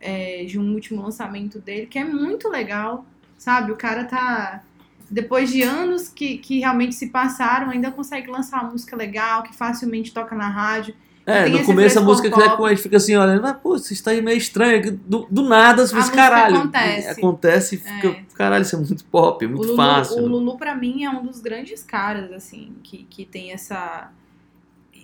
[0.00, 3.04] é, de um último lançamento dele, que é muito legal,
[3.36, 3.70] sabe?
[3.72, 4.62] O cara tá.
[5.10, 9.54] Depois de anos que, que realmente se passaram, ainda consegue lançar uma música legal, que
[9.54, 10.94] facilmente toca na rádio.
[11.26, 14.10] É, no começo a música que a gente fica assim, olha, mas pô, isso está
[14.12, 14.98] aí meio estranho.
[15.06, 16.56] Do, do nada, você A faz música caralho.
[16.56, 17.08] acontece.
[17.08, 18.24] Acontece e fica, É.
[18.34, 20.16] caralho, isso é muito pop, é O muito Lulu, fácil.
[20.22, 24.10] o Lulu, pra mim, é um dos grandes caras, assim, que, que tem essa.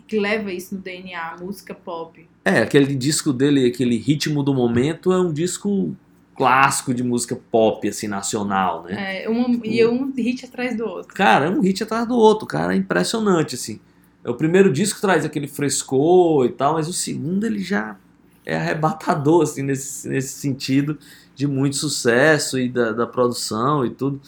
[0.08, 2.26] que leva isso no DNA, a música pop.
[2.46, 5.96] É, aquele disco dele, aquele ritmo do momento, é um disco
[6.36, 9.24] clássico de música pop, assim, nacional, né?
[9.24, 11.12] É, um, e um hit atrás do outro.
[11.12, 13.80] Cara, é um hit atrás do outro, cara, é impressionante, assim.
[14.24, 17.96] O primeiro disco traz aquele frescor e tal, mas o segundo ele já
[18.44, 20.96] é arrebatador, assim, nesse, nesse sentido
[21.34, 24.20] de muito sucesso e da, da produção e tudo.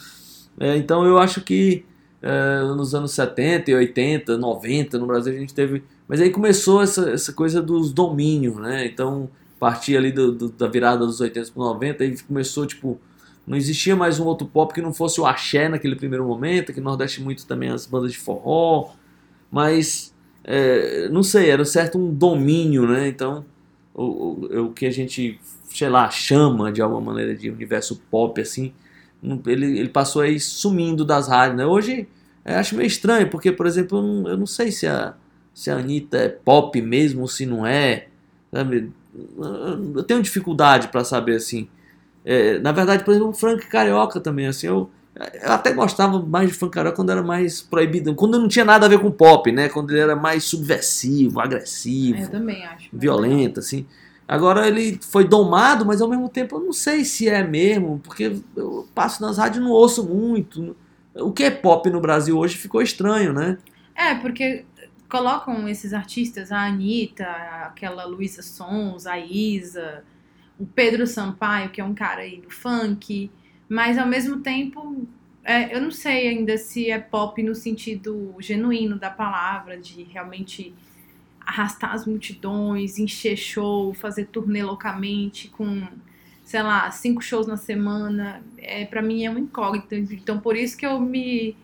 [0.59, 1.85] É, então eu acho que
[2.21, 5.83] é, nos anos 70 e 80, 90, no Brasil a gente teve...
[6.09, 8.87] Mas aí começou essa, essa coisa dos domínios, né?
[8.87, 9.29] Então,
[9.59, 12.99] partir ali do, do- da virada dos 80 para 90, aí começou, tipo...
[13.47, 16.79] Não existia mais um outro pop que não fosse o axé naquele primeiro momento, que
[16.79, 18.91] no Nordeste muito também as bandas de forró,
[19.51, 23.07] mas é, não sei, era certo um domínio, né?
[23.07, 23.45] Então,
[23.93, 25.39] o, o, o que a gente,
[25.73, 28.73] sei lá, chama de alguma maneira de universo pop, assim,
[29.45, 31.65] ele, ele passou aí sumindo das rádios, né?
[31.65, 32.07] Hoje,
[32.45, 35.13] eu acho meio estranho, porque, por exemplo, eu não, eu não sei se a,
[35.59, 38.07] se a Anitta é pop mesmo ou se não é,
[38.49, 38.93] sabe?
[39.93, 41.67] Eu tenho dificuldade para saber, assim.
[42.23, 46.47] É, na verdade, por exemplo, o Frank Carioca também, assim, eu, eu até gostava mais
[46.47, 49.51] de Frank Carioca quando era mais proibido, quando não tinha nada a ver com pop,
[49.51, 49.67] né?
[49.67, 52.87] Quando ele era mais subversivo, agressivo, Eu também acho.
[52.93, 53.85] violento, assim.
[54.25, 58.33] Agora ele foi domado, mas ao mesmo tempo eu não sei se é mesmo, porque
[58.55, 60.73] eu passo nas rádios e não ouço muito.
[61.15, 63.57] O que é pop no Brasil hoje ficou estranho, né?
[63.93, 64.63] É, porque
[65.09, 67.25] colocam esses artistas, a Anitta,
[67.65, 70.03] aquela Luísa Sons, a Isa,
[70.59, 73.31] o Pedro Sampaio, que é um cara aí do funk,
[73.67, 75.07] mas ao mesmo tempo,
[75.43, 80.73] é, eu não sei ainda se é pop no sentido genuíno da palavra, de realmente
[81.39, 85.87] arrastar as multidões, encher show, fazer turnê loucamente com
[86.43, 88.43] sei lá, cinco shows na semana.
[88.57, 89.95] É, para mim é uma incógnita.
[89.95, 91.55] Então por isso que eu me,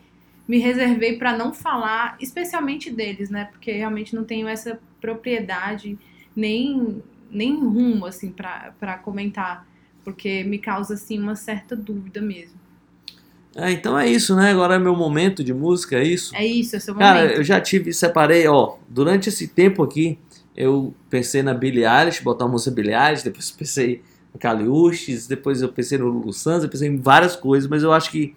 [0.47, 3.45] me reservei para não falar, especialmente deles, né?
[3.45, 5.97] Porque realmente não tenho essa propriedade
[6.35, 9.67] nem, nem rumo, assim, para comentar.
[10.03, 12.59] Porque me causa, assim, uma certa dúvida mesmo.
[13.55, 14.51] É, então é isso, né?
[14.51, 16.35] Agora é meu momento de música, é isso?
[16.35, 17.37] É isso, é seu Cara, momento.
[17.37, 20.19] eu já tive, separei, ó, durante esse tempo aqui,
[20.55, 25.61] eu pensei na Billie Eilish, botar uma música Billie Eilish, depois pensei no Caliuches, depois
[25.61, 28.35] eu pensei no Lulu Santos, eu pensei em várias coisas, mas eu acho que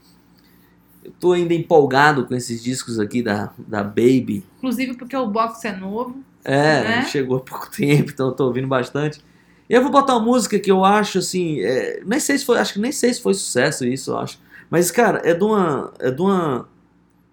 [1.08, 4.44] eu tô ainda empolgado com esses discos aqui da, da Baby.
[4.58, 6.22] Inclusive porque o box é novo.
[6.44, 7.04] É, Né?
[7.06, 9.20] chegou há pouco tempo, então eu tô ouvindo bastante.
[9.68, 12.58] E eu vou botar uma música que eu acho assim, é, nem sei se foi,
[12.58, 14.38] acho que nem sei se foi sucesso isso, eu acho.
[14.70, 16.68] Mas cara, é de uma é de uma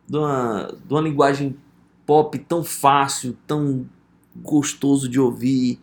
[0.07, 1.55] de uma, de uma linguagem
[2.05, 3.86] pop tão fácil, tão
[4.36, 5.80] gostoso de ouvir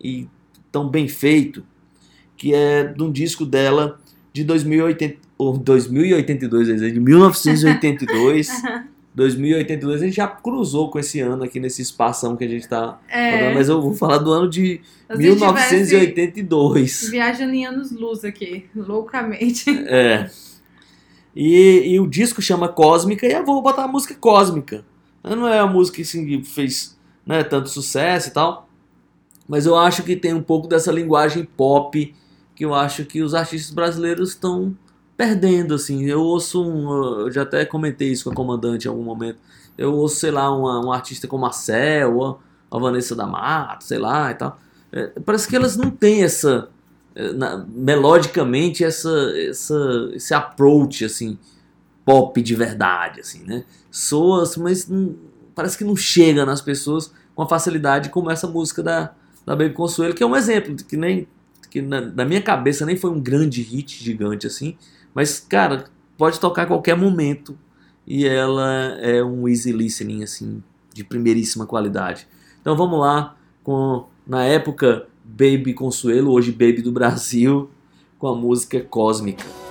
[0.00, 0.28] e
[0.70, 1.64] tão bem feito,
[2.36, 3.98] que é de um disco dela
[4.32, 8.48] de 2080 ou 2082, quer dizer, de 1982.
[9.14, 12.98] 2082 a gente já cruzou com esse ano aqui nesse espação que a gente tá
[13.08, 14.80] É, falando, mas eu vou falar do ano de
[15.10, 17.08] se tivesse 1982.
[17.10, 19.64] viajando em anos luz aqui, loucamente.
[19.86, 20.30] É.
[21.34, 24.84] E, e o disco chama Cósmica e eu vou botar a música Cósmica.
[25.24, 28.68] Não é a música assim, que fez né, tanto sucesso e tal,
[29.48, 32.14] mas eu acho que tem um pouco dessa linguagem pop
[32.54, 34.76] que eu acho que os artistas brasileiros estão
[35.26, 35.74] perdendo.
[35.74, 36.04] assim.
[36.04, 37.20] Eu ouço um.
[37.20, 39.38] Eu já até comentei isso com a comandante em algum momento.
[39.76, 41.50] Eu ouço, sei lá, uma, um artista como a
[42.14, 44.58] ou a Vanessa da Mata, sei lá e tal.
[44.92, 46.68] É, parece que elas não têm essa
[47.14, 49.10] eh, na- melodicamente essa,
[49.48, 51.38] essa esse approach assim
[52.04, 55.14] pop de verdade assim né soa mas não-
[55.54, 59.14] parece que não chega nas pessoas com a facilidade como essa música da,
[59.46, 61.26] da Baby Consuelo que é um exemplo que nem
[61.70, 64.76] que na, na minha cabeça nem foi um grande hit gigante assim
[65.14, 65.84] mas cara
[66.16, 67.58] pode tocar a qualquer momento
[68.06, 72.26] e ela é um easy listening assim de primeiríssima qualidade
[72.60, 77.70] então vamos lá com na época Baby Consuelo, hoje Baby do Brasil,
[78.18, 79.61] com a música Cósmica.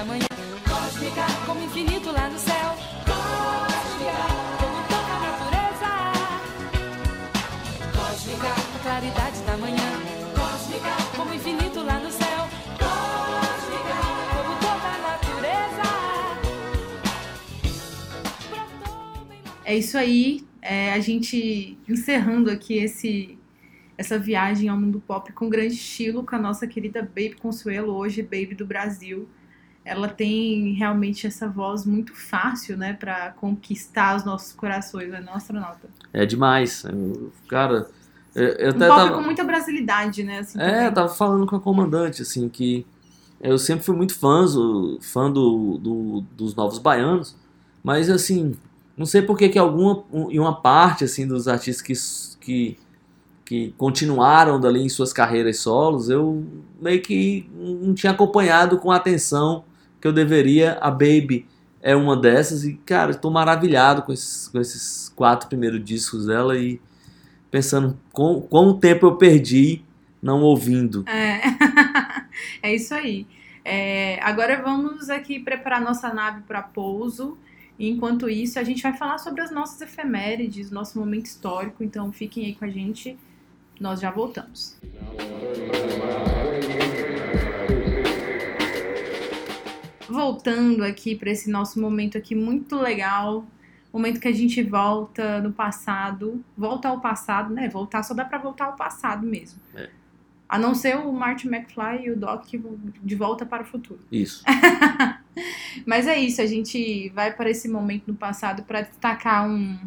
[0.00, 0.26] Da manhã.
[0.66, 2.74] Cósmica, como infinito lá no céu.
[3.04, 4.16] Cósmica,
[4.58, 5.90] como toda a natureza.
[7.94, 9.90] Cósmica, a claridade da manhã.
[10.34, 12.48] Cósmica, como infinito lá no céu.
[12.78, 13.96] Cósmica,
[14.32, 15.88] como toda a natureza.
[19.66, 20.46] É isso aí.
[20.62, 23.36] É, a gente encerrando aqui esse
[23.98, 28.22] essa viagem ao mundo pop com grande estilo com a nossa querida Baby Consuelo, hoje
[28.22, 29.28] Baby do Brasil.
[29.90, 35.34] Ela tem realmente essa voz muito fácil, né, para conquistar os nossos corações, né, não,
[35.34, 35.88] astronauta?
[36.12, 36.84] É demais.
[36.84, 37.90] Eu- cara,
[38.32, 41.44] eu, eu Um até pop tava, com muita brasilidade, né, assim, é, eu tava falando
[41.44, 42.86] com a comandante, assim, que
[43.40, 44.44] eu sempre fui muito fã,
[45.00, 47.34] fã do, do- dos Novos Baianos,
[47.82, 48.54] mas, assim,
[48.96, 52.78] não sei por que alguma, um- em uma parte, assim, dos artistas que, que,
[53.44, 56.46] que continuaram dali em suas carreiras solos, eu
[56.80, 59.64] meio que não tinha acompanhado com atenção
[60.00, 60.78] que eu deveria.
[60.80, 61.46] A Baby
[61.82, 66.56] é uma dessas e, cara, estou maravilhado com esses, com esses quatro primeiros discos dela
[66.56, 66.80] e
[67.50, 69.82] pensando com quanto tempo eu perdi
[70.22, 71.04] não ouvindo.
[71.08, 71.40] É,
[72.62, 73.26] é isso aí.
[73.64, 77.38] É, agora vamos aqui preparar nossa nave para pouso.
[77.78, 81.82] E enquanto isso, a gente vai falar sobre as nossas efemérides, nosso momento histórico.
[81.82, 83.18] Então fiquem aí com a gente.
[83.80, 84.76] Nós já voltamos.
[90.10, 93.46] Voltando aqui para esse nosso momento aqui muito legal,
[93.92, 97.68] momento que a gente volta no passado, volta ao passado, né?
[97.68, 99.60] Voltar só dá para voltar ao passado mesmo.
[100.48, 102.44] A não ser o Martin McFly e o Doc
[103.02, 104.00] de volta para o futuro.
[104.10, 104.42] Isso.
[105.86, 109.78] Mas é isso, a gente vai para esse momento no passado para destacar um,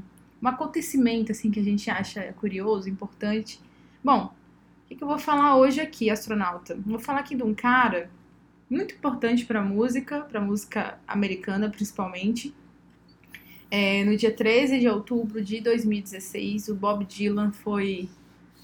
[0.42, 3.60] um acontecimento assim que a gente acha curioso, importante.
[4.04, 4.34] Bom,
[4.86, 6.78] o que, que eu vou falar hoje aqui, astronauta?
[6.86, 8.10] Vou falar aqui de um cara
[8.74, 12.54] muito importante para música, para música americana principalmente.
[13.70, 18.10] É, no dia 13 de outubro de 2016, o Bob Dylan foi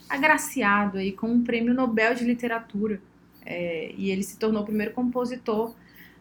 [0.10, 3.00] agraciado aí com um prêmio Nobel de Literatura.
[3.46, 5.76] É, e ele se tornou o primeiro compositor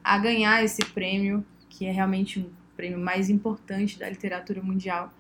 [0.05, 5.12] a ganhar esse prêmio, que é realmente um prêmio mais importante da literatura mundial.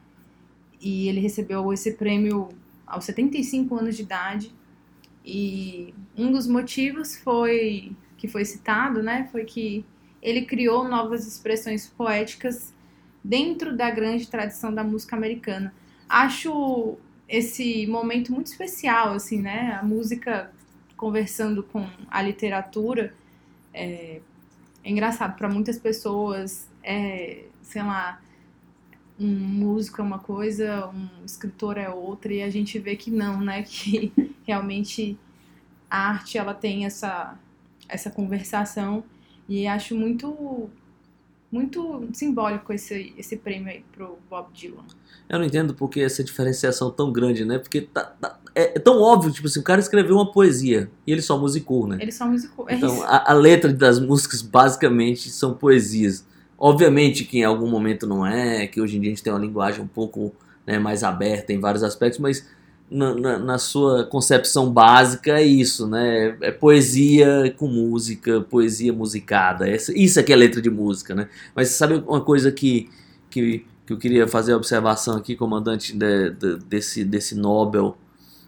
[0.80, 2.50] E ele recebeu esse prêmio
[2.86, 4.52] aos 75 anos de idade.
[5.24, 9.84] E um dos motivos foi que foi citado, né, foi que
[10.20, 12.74] ele criou novas expressões poéticas
[13.24, 15.72] dentro da grande tradição da música americana.
[16.08, 16.98] Acho
[17.28, 19.78] esse momento muito especial, assim, né?
[19.80, 20.50] A música
[20.96, 23.14] conversando com a literatura
[23.72, 24.20] é,
[24.82, 26.68] é engraçado para muitas pessoas.
[26.82, 28.20] É, sei lá,
[29.20, 33.40] um músico é uma coisa, um escritor é outra e a gente vê que não,
[33.40, 33.62] né?
[33.68, 34.12] Que
[34.46, 35.18] realmente
[35.90, 37.38] a arte ela tem essa
[37.88, 39.02] essa conversação
[39.48, 40.68] e acho muito
[41.50, 44.84] muito simbólico esse esse prêmio aí pro Bob Dylan.
[45.28, 47.58] Eu não entendo porque essa diferenciação tão grande, né?
[47.58, 51.12] Porque tá, tá- é, é tão óbvio, tipo assim, o cara escreveu uma poesia e
[51.12, 51.96] ele só musicou, né?
[52.00, 52.68] Ele só musicou.
[52.68, 53.04] É Então, isso.
[53.04, 56.26] a, a letra das músicas basicamente são poesias.
[56.58, 59.38] Obviamente que em algum momento não é, que hoje em dia a gente tem uma
[59.38, 60.34] linguagem um pouco
[60.66, 62.46] né, mais aberta em vários aspectos, mas
[62.90, 66.36] na, na- na sua concepção básica é isso, né?
[66.40, 69.68] É poesia com música, poesia musicada.
[69.68, 71.28] Essa- Isso é que é letra de música, né?
[71.54, 72.88] Mas sabe uma coisa que,
[73.30, 77.96] que, que eu queria fazer a observação aqui, comandante, de- de- desse, desse Nobel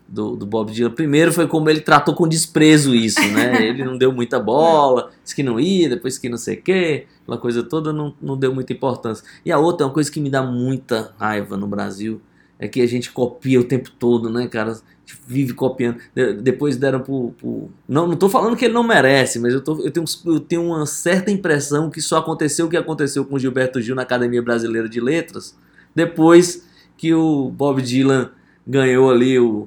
[0.09, 0.91] do, do Bob Dylan.
[0.91, 3.63] Primeiro foi como ele tratou com desprezo isso, né?
[3.69, 7.07] Ele não deu muita bola, disse que não ia, depois que não sei o quê,
[7.23, 9.25] aquela coisa toda não, não deu muita importância.
[9.45, 12.21] E a outra, uma coisa que me dá muita raiva no Brasil,
[12.61, 14.79] é que a gente copia o tempo todo, né, cara?
[15.27, 15.97] Vive copiando.
[16.15, 17.35] De- depois deram pro.
[17.37, 20.39] pro- Não, não tô falando que ele não merece, mas eu, tô, eu, tenho, eu
[20.39, 24.41] tenho uma certa impressão que só aconteceu o que aconteceu com Gilberto Gil na Academia
[24.41, 25.57] Brasileira de Letras,
[25.95, 26.65] depois
[26.97, 28.31] que o Bob Dylan
[28.65, 29.67] ganhou ali o,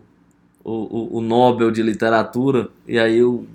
[0.64, 3.46] o, o- Nobel de Literatura, e aí o-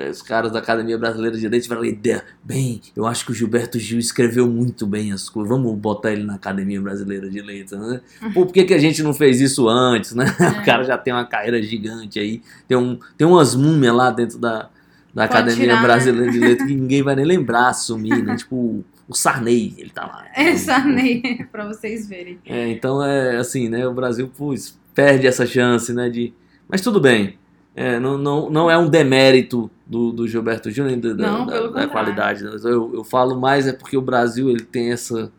[0.00, 3.98] os caras da Academia Brasileira de Direito ideia, bem, eu acho que o Gilberto Gil
[3.98, 8.00] escreveu muito bem as coisas, vamos botar ele na Academia Brasileira de Letras, né?
[8.34, 10.26] Pô, por que, que a gente não fez isso antes, né?
[10.60, 14.38] O cara já tem uma carreira gigante aí, tem, um, tem umas múmias lá dentro
[14.38, 14.68] da,
[15.14, 15.82] da Pode Academia tirar, né?
[15.82, 18.36] Brasileira de Letras que ninguém vai nem lembrar, sumir, né?
[18.36, 20.26] Tipo, o Sarney, ele tá lá.
[20.34, 22.38] Essa nem pra vocês verem.
[22.44, 23.86] É, então é assim, né?
[23.86, 26.10] O Brasil putz, perde essa chance, né?
[26.10, 26.34] De...
[26.68, 27.38] Mas tudo bem.
[27.80, 31.68] É, não, não, não é um demérito do, do Gilberto Gil, nem da, Não, da-
[31.68, 32.42] da qualidade.
[32.44, 35.30] Eu, eu falo mais é porque o Brasil ele tem essa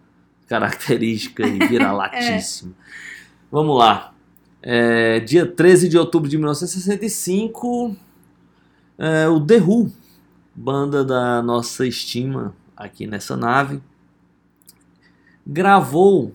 [0.47, 2.73] característica de vira-latíssimo.
[3.51, 4.13] Vamos lá.
[4.63, 7.93] É, dia 13 de outubro de 1965,
[8.97, 9.91] é, o The Who,
[10.55, 13.81] banda da nossa estima aqui nessa nave,
[15.45, 16.33] gravou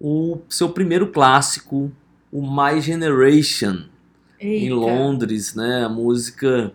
[0.00, 1.90] o seu primeiro clássico,
[2.32, 3.84] o My Generation,
[4.40, 4.74] em Eita.
[4.74, 5.84] Londres, né?
[5.84, 6.72] A música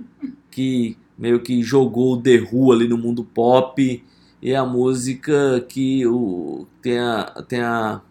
[0.51, 4.03] que meio que jogou o The Who ali no mundo pop
[4.41, 8.01] e a música que o, tem, a, tem a,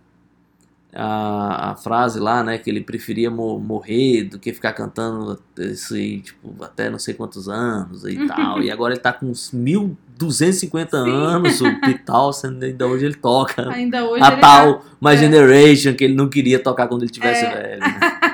[0.93, 2.59] a, a frase lá, né?
[2.59, 7.15] Que ele preferia mo- morrer do que ficar cantando isso aí, tipo, até não sei
[7.15, 8.63] quantos anos e tal.
[8.63, 11.67] E agora ele tá com uns 1250 anos, o
[12.05, 15.17] Townsend, ainda hoje ele toca Ainda hoje a tal My é.
[15.19, 17.55] Generation que ele não queria tocar quando ele tivesse É.
[17.55, 17.81] velho.
[17.81, 18.01] né?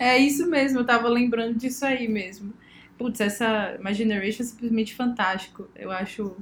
[0.00, 2.52] É isso mesmo, eu tava lembrando disso aí mesmo.
[2.98, 5.68] Putz, essa My Generation é simplesmente fantástico.
[5.76, 6.36] Eu acho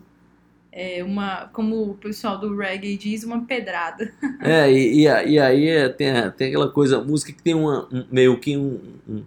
[0.71, 4.13] é uma, como o pessoal do reggae diz, uma pedrada.
[4.41, 8.05] É, e, e, e aí é, tem, tem aquela coisa, música que tem uma, um-
[8.13, 8.79] meio que um,
[9.09, 9.23] um-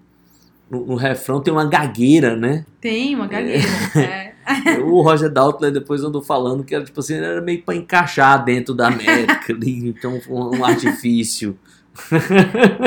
[0.70, 2.66] no, no refrão tem uma gagueira, né?
[2.80, 3.68] Tem uma gagueira.
[3.98, 4.32] É.
[4.84, 8.74] O Roger Daltrey depois andou falando que era tipo assim, era meio pra encaixar dentro
[8.74, 11.58] da América então um artifício.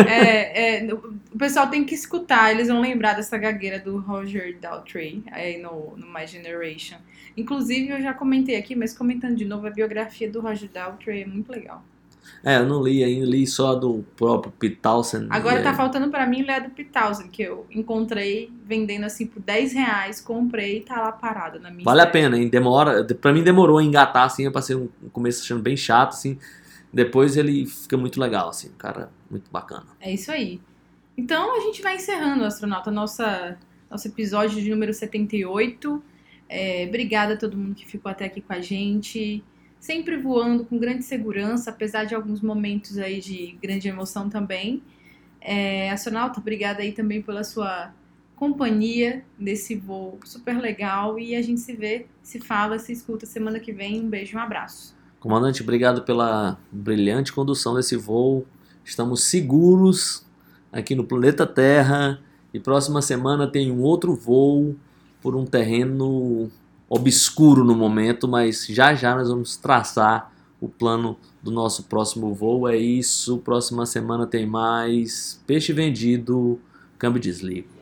[0.09, 5.23] É, é, o pessoal tem que escutar, eles vão lembrar dessa gagueira do Roger Daltrey
[5.31, 6.97] aí no, no My Generation.
[7.37, 11.27] Inclusive, eu já comentei aqui, mas comentando de novo, a biografia do Roger Daltrey é
[11.27, 11.83] muito legal.
[12.43, 15.27] É, eu não li ainda, li só do próprio Townsend.
[15.31, 19.27] Agora tá aí- faltando pra mim ler a do Townsend, que eu encontrei vendendo assim
[19.27, 22.49] por 10 reais, comprei e tá lá parado na minha Vale a pena, hein?
[22.49, 23.05] Demora.
[23.05, 24.45] Pra mim demorou a engatar, assim.
[24.45, 26.39] Eu passei um começo achando bem chato, assim.
[26.95, 28.69] Depois ele fica muito legal, assim.
[28.69, 29.87] Um cara muito bacana.
[30.01, 30.61] É isso aí.
[31.17, 33.59] Então a gente vai encerrando, astronauta, nossa,
[33.91, 36.03] nosso episódio de número 78.
[36.49, 39.43] É, obrigada a todo mundo que ficou até aqui com a gente.
[39.81, 44.81] Sempre voando com grande segurança, apesar de alguns momentos aí de grande emoção também.
[45.41, 47.93] É, astronauta, obrigada aí também pela sua
[48.37, 51.19] companhia nesse voo super legal.
[51.19, 54.01] E a gente se vê, se fala, se escuta semana que vem.
[54.01, 54.94] Um beijo, um abraço.
[55.25, 58.45] Comandante, obrigado pela brilhante condução desse voo.
[58.85, 60.23] Estamos seguros
[60.71, 62.21] aqui no planeta Terra
[62.53, 64.77] e próxima semana tem um outro voo
[65.23, 66.51] por um terreno
[66.91, 72.69] obscuro no momento, mas já já nós vamos traçar o plano do nosso próximo voo.
[72.69, 73.39] É isso.
[73.39, 75.41] Próxima semana tem mais.
[75.47, 76.61] Peixe vendido,
[76.99, 77.74] câmbio desligo.